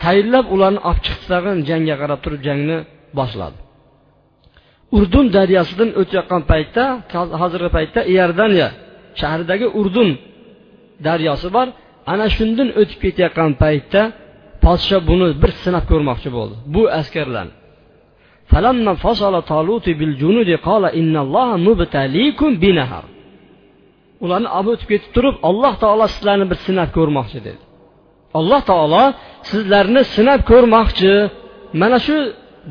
tayinlab 0.03 0.47
ularni 0.55 0.81
olib 0.89 1.01
chiqdi 1.07 1.27
tag'in 1.33 1.59
jangga 1.69 1.95
qarab 2.03 2.21
turib 2.25 2.41
jangni 2.49 2.77
boshladi. 3.19 3.59
Urdun 4.97 5.27
daryosidan 5.37 5.91
o'tayotgan 6.01 6.43
paytda 6.51 6.85
hozirgi 7.43 7.71
paytda 7.77 8.01
iordaniya 8.15 8.69
shahridagi 9.21 9.67
urdun 9.81 10.09
daryosi 11.07 11.49
bor. 11.57 11.67
Ana 12.13 12.27
shundan 12.37 12.69
o'tib 12.81 12.99
ketayotgan 13.05 13.53
paytda 13.65 14.03
podsho 14.65 14.99
buni 15.09 15.27
bir 15.43 15.51
sinab 15.65 15.85
ko'rmoqchi 15.91 16.31
bo'ldi. 16.37 16.55
Bu 16.75 16.83
askarlarni 17.01 17.55
ularni 24.25 24.49
olib 24.59 24.71
o'tib 24.75 24.89
ketib 24.93 25.11
turib 25.17 25.37
alloh 25.49 25.75
taolo 25.83 26.07
sizlarni 26.15 26.47
bir 26.51 26.59
sinab 26.67 26.91
ko'rmoqchi 26.97 27.39
dedi. 27.49 27.63
Alloh 28.39 28.61
taolo 28.71 29.05
sizlarni 29.51 30.03
sinab 30.15 30.41
ko'rmoqchi. 30.51 31.13
Mana 31.81 31.99
shu 32.07 32.17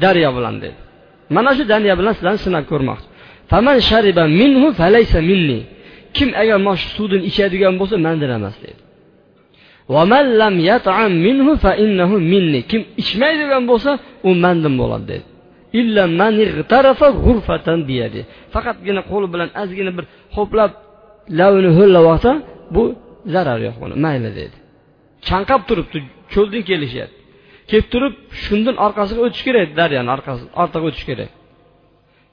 daryo 0.03 0.29
bilan 0.37 0.55
dedi. 0.63 0.77
Mana 1.35 1.51
shu 1.57 1.63
daryo 1.71 1.93
bilan 1.99 2.13
sizlarni 2.17 2.41
sinab 2.47 2.65
ko'rmoqchi. 2.71 3.07
Minhu 4.41 4.67
falaysa 4.79 5.19
minni. 5.29 5.59
Kim 6.15 6.29
agar 6.41 6.57
mana 6.65 6.77
shu 6.81 6.87
suvdan 6.97 7.21
ichadigan 7.29 7.73
bo'lsa 7.79 7.95
mandan 8.05 8.31
emas 8.39 8.55
dedi. 8.63 8.79
Kim 12.71 12.81
ichmaydigan 13.01 13.63
bo'lsa 13.71 13.91
u 14.27 14.29
mandan 14.43 14.73
bo'ladi 14.81 15.05
dedi. 15.11 15.25
Faqatgina 18.53 19.01
qo'li 19.11 19.27
bilan 19.33 19.49
ozgina 19.61 19.91
bir 19.97 20.05
ho'plab 20.35 20.71
lavini 21.39 21.69
ho'llab 21.77 22.05
olsa 22.13 22.31
bu 22.75 22.83
zarar 23.33 23.59
yo'q 23.67 23.75
buni. 23.81 23.95
Mayli 24.05 24.31
dedi. 24.41 24.57
Chanqab 25.29 25.61
turibdi 25.69 25.97
cho'ldan 26.33 26.63
kelishyapti. 26.69 27.19
Kelib 27.69 27.87
turib 27.93 28.13
shundan 28.43 28.75
orqasiga 28.85 29.21
o'tish 29.25 29.43
kerak 29.47 29.69
daryoni 29.79 30.09
orqasi 30.15 30.43
ortiga 30.61 30.85
o'tish 30.89 31.05
kerak. 31.09 31.31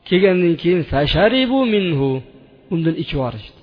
Kelgandan 0.09 0.55
keyin 0.63 0.83
fasharibu 0.93 1.59
minhu. 1.75 2.11
Undan 2.75 2.95
ichib 3.03 3.17
yuborishdi. 3.19 3.61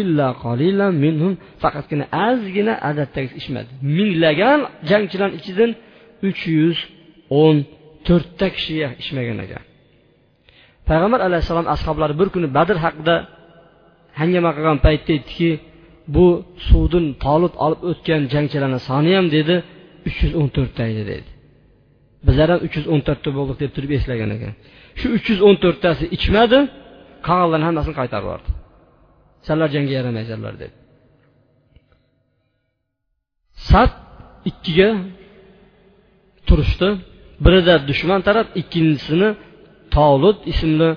Illa 0.00 0.28
qolilan 0.44 0.92
minhum. 1.04 1.32
Faqatgina 1.62 2.04
ozgina 2.28 2.74
adatdagi 2.90 3.30
ichmadi. 3.40 3.70
Minglagan 3.96 4.60
jangchilarni 4.90 5.36
ichidan 5.40 5.70
uch 6.28 6.40
yuz 6.58 6.78
o'n 7.42 7.56
to'rtta 8.06 8.46
kishi 8.56 8.74
ichmagan 9.02 9.38
ekan. 9.44 9.62
Payg'ambar 10.88 11.20
alayhissalom 11.28 11.66
ashoblari 11.74 12.14
bir 12.20 12.28
kuni 12.34 12.48
badr 12.56 12.76
haqida 12.84 13.16
hangama 14.20 14.50
qilgan 14.56 14.78
paytda 14.86 15.10
aytdiki 15.16 15.50
bu 16.14 16.26
suvdin 16.68 17.06
tolib 17.24 17.54
olib 17.64 17.80
o'tgan 17.90 18.22
jangchilarni 18.34 18.80
soni 18.88 19.10
ham 19.18 19.26
dedi 19.36 19.54
uch 20.08 20.18
yuz 20.24 20.32
o'n 20.40 20.48
to'rtta 20.56 20.82
edi 20.92 21.02
dedi. 21.12 21.28
Bizlar 22.26 22.48
ham 22.52 22.60
uch 22.66 22.74
yuz 22.78 22.86
o'n 22.92 23.00
to'rtta 23.06 23.30
bo'ldik 23.38 23.56
deb 23.62 23.70
turib 23.76 23.90
eslagan 23.98 24.30
ekan. 24.36 24.52
Shu 24.98 25.06
uch 25.16 25.26
yuz 25.30 25.40
o'n 25.48 25.56
to'rttasi 25.64 26.04
ichmadi 26.16 26.58
qolganlarni 27.28 27.64
hammasini 27.68 27.94
qaytarib 28.00 28.24
yubordi. 28.26 28.48
Sanlar 29.46 29.68
jangga 29.74 29.92
yaramaysanlar 29.98 30.54
deb 30.62 30.72
sat 33.70 33.92
ikkiga 34.50 34.90
turishdi. 36.48 36.88
Birida 37.44 37.74
dushman 37.88 38.20
taraf 38.28 38.46
ikkinchisini 38.60 39.28
tolud 39.96 40.38
ismli 40.52 40.90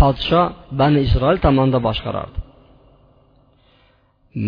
podsho 0.00 0.42
bani 0.80 1.00
isroil 1.06 1.38
tomonidan 1.46 1.82
boshqarardi. 1.88 2.38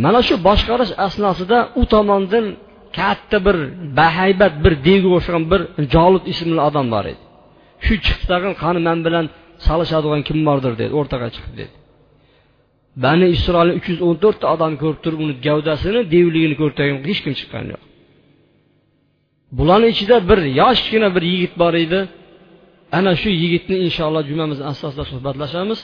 Mana 0.04 0.20
shu 0.26 0.34
boshqarish 0.48 0.92
asnosida 1.06 1.58
u 1.80 1.82
tomondan 1.92 2.46
katta 2.98 3.38
bir 3.46 3.56
bahaybat 3.98 4.54
bir 4.64 4.72
devga 4.86 5.10
o'xshagan 5.16 5.44
bir 5.52 5.60
jolib 5.94 6.24
ismli 6.32 6.60
odam 6.68 6.86
bor 6.94 7.04
edi. 7.12 7.22
Shu 7.84 7.94
chiqdi 8.04 8.26
tag'in 8.32 8.54
qani 8.62 8.80
man 8.88 8.98
bilan 9.06 9.26
solishadigan 9.66 10.22
kim 10.28 10.38
bordir 10.48 10.72
dedi 10.80 10.92
o'rtaga 11.00 11.28
chiqib 11.34 11.54
dedi. 11.60 11.74
Bani 13.04 13.26
isroil 13.36 13.70
uch 13.78 13.86
yuz 13.90 14.00
o'n 14.08 14.16
to'rtta 14.22 14.46
odam 14.54 14.72
ko'rib 14.82 15.00
turib 15.04 15.20
uni 15.24 15.34
gavdasini 15.46 16.00
devligini 16.14 16.56
ko'rib 16.60 16.74
turgan 16.78 16.98
hech 17.08 17.20
kim 17.24 17.34
chiqqani 17.40 17.68
yo'q. 17.74 17.82
Bularni 19.58 19.88
ichida 19.94 20.16
bir 20.30 20.40
yoshgina 20.60 21.08
bir 21.16 21.24
yigit 21.32 21.54
bor 21.62 21.74
edi. 21.84 22.00
Ana 22.98 23.12
shu 23.20 23.28
yigitni 23.42 23.76
inshaalloh 23.86 24.22
jumamiz 24.30 24.58
asosida 24.72 25.04
suhbatlashamiz. 25.12 25.80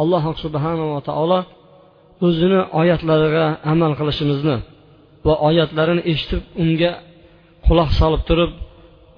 Alloh 0.00 0.22
subhanava 0.44 1.00
taolo 1.08 1.38
o'zini 2.25 2.59
oyatlariga 2.81 3.45
amal 3.73 3.91
qilishimizni 3.99 4.55
va 5.27 5.33
oyatlarini 5.49 6.01
eshitib 6.11 6.41
unga 6.63 6.91
quloq 7.67 7.89
solib 7.99 8.21
turib 8.29 8.51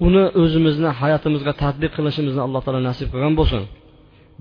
uni 0.06 0.24
o'zimizni 0.42 0.90
hayotimizga 1.00 1.52
tadbiq 1.62 1.92
qilishimizni 1.98 2.42
alloh 2.46 2.60
taolo 2.64 2.80
nasib 2.88 3.08
qilgan 3.12 3.34
bo'lsin 3.40 3.62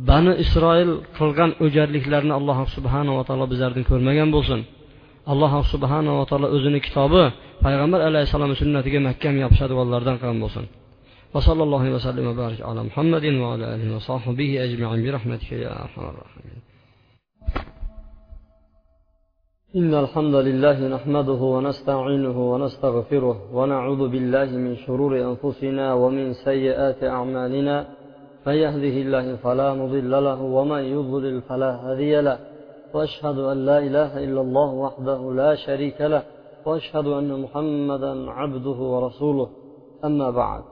bani 0.09 0.33
isroil 0.43 0.91
qilgan 1.17 1.51
o'jarliklarni 1.65 2.33
alloh 2.39 2.57
subhanava 2.75 3.21
taolo 3.27 3.45
bizlardan 3.51 3.83
ko'rmagan 3.89 4.29
bo'lsin 4.35 4.59
alloh 5.31 5.53
subhanava 5.73 6.23
taolo 6.29 6.47
o'zini 6.55 6.79
kitobi 6.85 7.23
payg'ambar 7.65 7.99
alayhissalomni 8.09 8.55
sunnatiga 8.61 8.99
mahkam 9.07 9.33
yopishadiganlardan 9.43 10.15
qilgan 10.21 10.41
bo'lsin 10.45 10.65
وصلى 11.35 11.63
الله 11.67 11.83
وسلم 11.95 12.25
وبارك 12.31 12.59
على 12.69 12.81
محمد 12.89 13.25
وعلى 13.41 13.65
اله 13.73 13.87
وصحبه 13.95 14.49
اجمعين 14.65 14.99
برحمتك 15.05 15.51
يا 15.51 15.71
ارحم 15.83 16.03
الراحمين 16.11 16.62
إن 19.76 19.94
الحمد 19.94 20.34
لله 20.34 20.88
نحمده 20.88 21.42
ونستعينه 21.54 22.52
ونستغفره 22.52 23.36
ونعوذ 23.54 24.08
بالله 24.08 24.44
من 24.44 24.76
شرور 24.76 25.12
أنفسنا 25.30 25.94
ومن 25.94 26.32
سيئات 26.32 27.04
أعمالنا 27.04 27.86
من 28.46 28.52
يهده 28.52 28.96
الله 29.04 29.36
فلا 29.36 29.74
مضل 29.74 30.10
له 30.10 30.42
ومن 30.42 30.78
يضلل 30.78 31.40
فلا 31.40 31.70
هادي 31.84 32.20
له 32.20 32.38
وأشهد 32.94 33.38
أن 33.38 33.66
لا 33.66 33.78
إله 33.78 34.24
إلا 34.24 34.40
الله 34.40 34.70
وحده 34.84 35.32
لا 35.32 35.54
شريك 35.54 36.00
له 36.00 36.22
وأشهد 36.66 37.06
أن 37.06 37.40
محمدا 37.42 38.30
عبده 38.30 38.78
ورسوله 38.92 39.48
أما 40.04 40.30
بعد. 40.30 40.62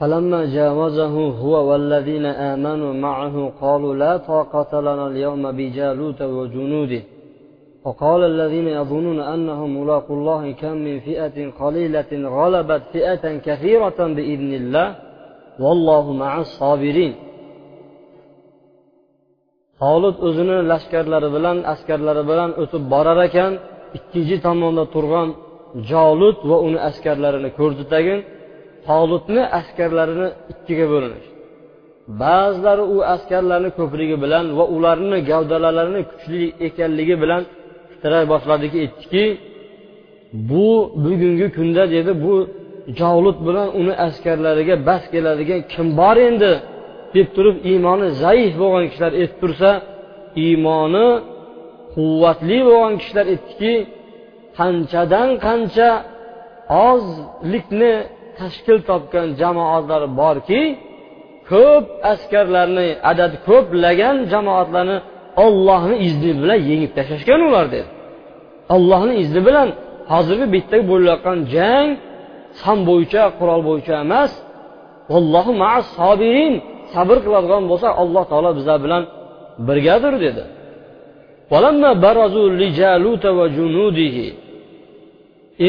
فلما 0.00 0.44
جاوزه 0.44 1.16
هو 1.42 1.70
والذين 1.70 2.26
آمنوا 2.26 2.92
معه 2.92 3.52
قالوا 3.60 3.94
لا 3.94 4.16
طاقة 4.16 4.80
لنا 4.80 5.06
اليوم 5.06 5.52
بجالوت 5.52 6.22
وجنوده. 6.22 7.02
وقال 7.85 8.21
الذين 8.23 8.67
يظنون 8.79 9.19
أنهم 9.19 9.69
ملاقوا 9.81 10.15
الله 10.19 10.51
كم 10.61 10.75
من 10.87 10.95
فئة 11.07 11.37
قليلة 11.61 12.11
غلبت 12.37 12.83
فئة 12.93 13.23
كثيرة 13.47 13.99
بإذن 14.15 14.51
الله 14.61 14.87
والله 15.63 16.05
مع 16.13 16.31
الصابرين 16.45 17.13
tolut 19.79 20.17
o'zini 20.27 20.57
lashkarlari 20.71 21.29
bilan 21.35 21.57
askarlari 21.73 22.23
bilan 22.31 22.49
o'tib 22.61 22.83
borar 22.93 23.19
ekan 23.27 23.51
ikkinchi 23.97 24.37
tomonda 24.45 24.83
turgan 24.93 25.29
jolut 25.91 26.37
va 26.49 26.57
uni 26.67 26.79
askarlarini 26.89 27.49
ko'rdi 27.59 27.83
tagin 27.93 28.19
tolutni 28.87 29.43
askarlarini 29.59 30.27
ikkiga 30.51 30.85
bo'linish 30.93 31.27
ba'zilari 32.21 32.83
u 32.95 32.97
askarlarni 33.15 33.69
ko'pligi 33.79 34.17
bilan 34.23 34.45
va 34.57 34.65
ularni 34.75 35.17
gavdalalarini 35.29 36.01
kuchli 36.11 36.43
ekanligi 36.67 37.15
bilan 37.23 37.43
sira 38.04 38.20
boshladiki 38.32 38.76
aytdiki 38.84 39.24
bu 40.50 40.68
bugungi 41.04 41.46
kunda 41.56 41.84
dedi. 41.94 42.12
Bu 42.24 42.34
javlut 42.98 43.38
bilan 43.46 43.68
uni 43.80 43.94
askarlariga 44.06 44.76
bas 44.88 45.02
keladigan 45.12 45.60
kim 45.72 45.86
bor 46.00 46.16
endi? 46.28 46.52
deb 47.14 47.28
turib 47.36 47.56
iymoni 47.70 48.08
zaif 48.24 48.52
bo'lgan 48.62 48.84
kishilar 48.90 49.12
aytib 49.20 49.36
tursa 49.42 49.70
iymoni 50.44 51.08
quvvatli 51.94 52.58
bo'lgan 52.68 52.94
kishilar 53.00 53.26
aytdiki 53.34 53.74
qanchadan 54.58 55.28
qancha 55.46 55.88
ozlikni 56.88 57.94
tashkil 58.38 58.78
topgan 58.90 59.28
jamoatlar 59.40 60.02
borki 60.20 60.62
ko'p 61.50 61.86
askarlarni 62.12 62.88
adadi 63.10 63.36
ko'plagan 63.48 64.16
jamoatlarni 64.32 64.98
ollohni 65.44 65.96
izni 66.06 66.32
bilan 66.40 66.60
yengib 66.70 66.92
tashlashgan 66.96 67.40
ular 67.48 67.66
dedi. 67.74 67.88
Allohni 68.74 69.14
izni 69.22 69.40
bilan 69.48 69.68
hozirgi 70.12 70.46
bitta 70.54 70.76
bo'layotgan 70.90 71.38
jang 71.54 71.88
son 72.60 72.78
bo'yicha 72.88 73.22
qurol 73.38 73.60
bo'yicha 73.68 73.94
emas. 74.06 74.32
Vallohu 75.12 75.52
sobirin 75.96 76.54
sabr 76.94 77.16
qiladigan 77.24 77.62
bo'lsa 77.70 77.88
alloh 78.02 78.24
taolo 78.30 78.50
bizlar 78.58 78.78
bilan 78.84 79.02
birgadir 79.68 80.14
dedi. 80.24 80.42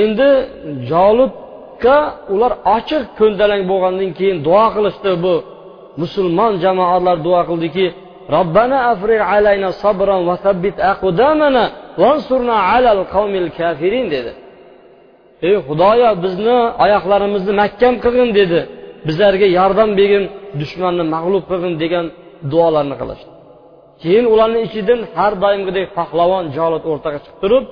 Endi 0.01 0.29
jolibga 0.89 1.97
ular 2.33 2.53
ochiq 2.75 3.03
ko'ndalang 3.19 3.63
bo'lgandan 3.71 4.09
keyin 4.17 4.37
duo 4.47 4.65
qilishdi 4.75 5.11
bu 5.23 5.35
musulmon 6.01 6.53
jamoatlar 6.63 7.17
duo 7.27 7.41
qildiki 7.49 7.85
robbana 8.35 8.77
afriq 8.91 9.21
alayna 9.33 9.69
صبرا 9.83 10.17
وثبت 10.29 10.43
sabbit 10.45 10.77
aqdamana 10.91 11.65
على 12.69 12.89
alal 12.89 12.97
الكافرين 13.01 13.49
kafirin 13.57 14.11
dedi. 14.11 14.31
Ey 15.47 15.55
xudoyo 15.67 16.09
bizni 16.23 16.57
oyoqlarimizni 16.83 17.53
mahkam 17.61 17.93
qilgin 18.03 18.29
dedi. 18.39 18.59
Bizlarga 19.07 19.47
yordam 19.59 19.89
bergin 19.99 20.23
dushmanni 20.61 21.03
mag'lub 21.15 21.43
qilgin 21.51 21.73
degan 21.83 22.05
duolarni 22.51 22.95
qilishdi. 23.01 23.31
Keyin 24.01 24.25
ularni 24.33 24.59
ichidan 24.67 24.99
har 25.17 25.33
doimgidek 25.43 25.87
pahlavon 25.97 26.45
jolit 26.57 26.83
o'rtaga 26.91 27.19
chiqib 27.23 27.37
turib 27.43 27.65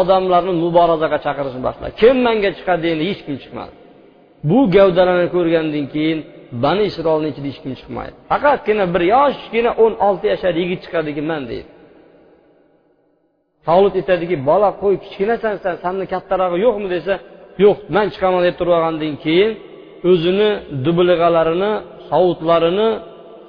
odamlarni 0.00 0.52
muborazaga 0.64 1.18
chaqirishni 1.24 1.62
boshladi. 1.66 1.92
Kim 2.00 2.16
manga 2.26 2.50
chiqadi 2.58 2.86
endi 2.94 3.04
hech 3.10 3.20
kim 3.26 3.36
chiqmadi. 3.42 3.72
Bu 4.50 4.58
gavdalarni 4.76 5.28
ko'rgandan 5.36 5.86
keyin 5.94 6.18
bani 6.64 6.82
isroilni 6.90 7.28
ichida 7.32 7.48
hech 7.50 7.60
kim 7.62 7.72
chiqmaydi 7.80 8.16
faqatgina 8.30 8.84
bir 8.94 9.02
yoshgina 9.14 9.70
o'n 9.84 9.94
olti 10.06 10.26
yashar 10.32 10.54
yigit 10.62 10.80
chiqadiki 10.84 11.22
man 11.30 11.42
deydi. 11.50 11.70
Tavlut 13.66 13.94
aytadiki 14.00 14.36
bola 14.50 14.70
qo'y 14.82 14.94
kichkinasan 15.04 15.54
san 15.64 15.74
sandan 15.82 16.06
kattarog'i 16.14 16.58
yo'qmi? 16.66 16.88
desa 16.94 17.14
yo'q 17.64 17.78
man 17.96 18.06
chiqaman 18.14 18.42
deb 18.46 18.54
turib 18.58 18.72
olgandan 18.76 19.14
keyin 19.24 19.52
o'zini 20.10 20.50
dublig'alarini 20.84 21.72
sovutlarini 22.10 22.88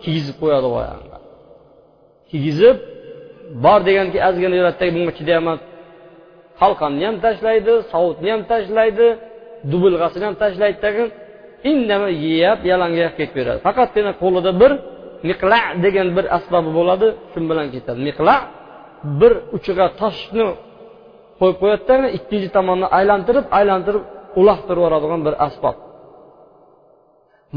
kiygizib 0.03 0.35
qo'yadi 0.41 0.67
oyog'iga 0.77 1.17
kiygizib 2.29 2.77
bor 3.65 3.79
deganki 3.87 4.17
ozgina 4.27 4.55
yuradida 4.59 4.91
bunga 4.95 5.13
chidayman. 5.19 5.57
Qalqonni 6.61 7.03
ham 7.07 7.17
tashlaydi 7.25 7.73
sovutni 7.93 8.29
ham 8.33 8.41
tashlaydi 8.51 9.07
dubulg'asini 9.71 10.25
ham 10.27 10.35
tashlaydi 10.43 10.79
tagin 10.85 11.07
indamay 11.71 12.13
yeyab 12.27 12.59
yalangoyoq 12.71 13.13
ketib 13.19 13.35
beradi 13.39 13.59
faqatgina 13.67 14.11
qo'lida 14.21 14.51
bir 14.61 14.71
miqla 15.29 15.61
degan 15.85 16.07
bir 16.17 16.25
asbobi 16.37 16.71
bo'ladi 16.79 17.07
shu 17.31 17.39
bilan 17.49 17.67
ketadi. 17.73 17.99
Miqla 18.07 18.35
bir 19.19 19.33
uchiga 19.55 19.87
toshni 20.01 20.45
qo'yib 21.39 21.57
qo'yadida 21.61 22.07
ikkinchi 22.17 22.49
tomonni 22.57 22.87
aylantirib 22.97 23.45
aylantirib 23.59 24.03
uloqtirib 24.39 24.79
yuboradigan 24.81 25.21
bir 25.27 25.35
asbob. 25.47 25.75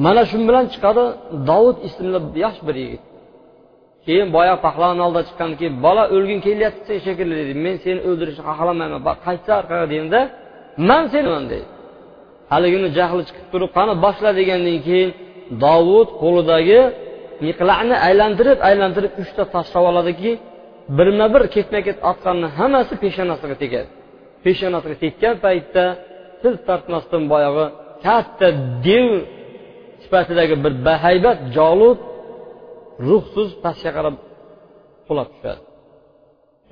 Mana 0.05 0.23
shu 0.31 0.37
bilan 0.49 0.65
chiqadi 0.75 1.05
dovud 1.49 1.77
ismli 1.89 2.19
yosh 2.45 2.59
bir 2.67 2.77
yigit. 2.85 3.03
Keyin 4.07 4.29
boya 4.37 4.55
pahlavon 4.65 4.99
oldida 5.07 5.23
chiqqandan 5.29 5.57
keyin 5.61 5.75
bola 5.87 6.05
o'lging 6.15 6.41
kelyapti 6.47 6.95
shekilli 7.07 7.35
deydi 7.39 7.55
men 7.65 7.77
seni 7.85 8.01
o'ldirishni 8.09 8.43
xohlamayman 8.49 9.01
qaytsa 9.27 9.51
orqaga 9.61 9.87
deganda 9.93 10.21
man 10.89 11.05
seniman 11.15 11.45
deydi 11.53 11.76
haligini 12.53 12.89
jahli 12.99 13.23
chiqib 13.29 13.47
turib 13.53 13.71
qani 13.77 13.93
boshla 14.05 14.31
degandan 14.39 14.79
keyin 14.87 15.11
dovud 15.65 16.09
qo'lidagi 16.23 16.81
miqlani 17.47 17.97
aylantirib 18.09 18.59
aylantirib 18.69 19.13
uchta 19.23 19.43
tashlab 19.55 19.85
oladiki 19.91 20.33
birma 20.99 21.27
bir 21.35 21.43
ketma 21.55 21.81
ket 21.87 21.99
otganni 22.11 22.49
hammasi 22.59 22.95
peshonasiga 23.03 23.57
tegadi. 23.63 23.89
Peshonasiga 24.45 24.97
tekkan 25.05 25.35
paytda 25.45 25.85
til 26.43 26.55
tortmasdan 26.67 27.23
boyag'i 27.33 27.67
katta 28.05 28.49
dev 28.87 29.07
sifatidagi 30.03 30.55
bir 30.65 30.73
bahaybat 30.89 31.39
jolud 31.57 31.99
ruhsiz 33.09 33.49
pastga 33.65 33.91
qarab 33.97 34.15
qulab 35.09 35.29
tushadi. 35.35 35.63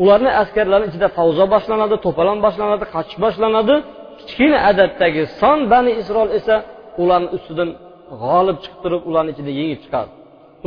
Ularni 0.02 0.30
askarlarni 0.42 0.86
ichida 0.90 1.08
favzo 1.18 1.44
boshlanadi 1.54 1.96
to'polon 2.04 2.38
boshlanadi 2.46 2.84
qochish 2.94 3.18
boshlanadi. 3.24 3.76
Kichkina 4.18 4.58
adatdagi 4.70 5.22
son 5.40 5.58
bani 5.72 5.92
isroil 6.00 6.30
esa 6.38 6.56
ularni 7.02 7.28
ustidan 7.36 7.70
g'olib 8.22 8.56
chiqib 8.62 8.78
turib 8.84 9.02
ularni 9.08 9.30
ichida 9.34 9.52
yengib 9.60 9.80
chiqadi. 9.84 10.10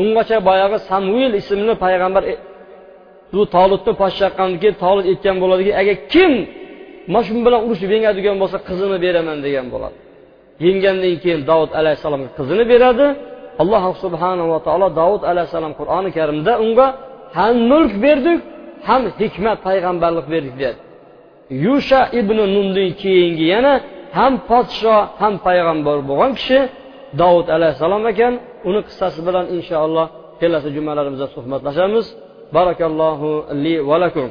Ungacha 0.02 0.38
boyagi 0.50 0.78
samuil 0.90 1.34
ismli 1.42 1.74
payg'ambar 1.86 2.24
e, 2.32 2.34
bu 3.34 3.42
tolutni 3.56 3.94
podshohqandan 4.02 4.58
keyin 4.62 4.76
tolut 4.84 5.06
aytgan 5.12 5.36
bo'ladiki 5.44 5.72
agar 5.82 5.96
kim 6.14 6.32
mana 7.14 7.24
shu 7.28 7.32
bilan 7.48 7.62
urushib 7.68 7.90
yengadigan 7.96 8.36
bo'lsa 8.42 8.58
qizini 8.68 8.98
beraman 9.06 9.38
degan 9.46 9.68
bo'ladi. 9.74 9.98
Yenggandan 10.66 11.16
keyin 11.24 11.42
davud 11.50 11.72
alayhissalomga 11.80 12.30
qizini 12.40 12.64
beradi. 12.74 13.08
Alloh 13.62 13.84
subhanava 14.04 14.58
taolo 14.68 14.88
davud 15.02 15.22
alayhissalom 15.32 15.74
qur'oni 15.80 16.10
karimda 16.18 16.54
unga 16.64 16.88
ham 17.38 17.56
mulk 17.72 17.94
berdik 18.06 18.40
ham 18.88 19.02
hikmat 19.20 19.58
payg'ambarlik 19.68 20.28
berdik 20.34 20.56
deyapti 20.62 20.87
yusha 21.67 22.01
ibn 22.21 22.39
nundan 22.55 22.91
keyingi 23.03 23.47
yana 23.55 23.73
ham 24.19 24.33
podsho 24.49 24.97
ham 25.21 25.35
payg'ambar 25.47 25.97
bo'lgan 26.09 26.33
kishi 26.39 26.59
dovud 27.21 27.47
alayhissalom 27.57 28.03
ekan 28.13 28.33
uni 28.69 28.81
qissasi 28.89 29.21
bilan 29.27 29.45
inshaalloh 29.57 30.07
kelasi 30.41 30.69
jumalarimizda 30.77 31.27
suhbatlashamiz 31.37 32.07
barakallohu 32.57 33.29
li 33.65 33.75
va 33.91 33.99
lakum 34.05 34.31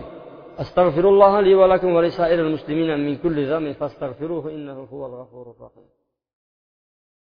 أستغفر 0.64 1.06
الله 1.10 1.34
لي 1.42 1.56
ولكم 1.56 1.90
ولسائر 1.96 2.40
المسلمين 2.40 3.00
من 3.06 3.16
كل 3.24 3.38
ذنب 3.52 3.72
فاستغفروه 3.72 4.44
إنه 4.56 4.88
هو 4.94 5.06
الغفور 5.06 5.46
الرحيم 5.56 5.95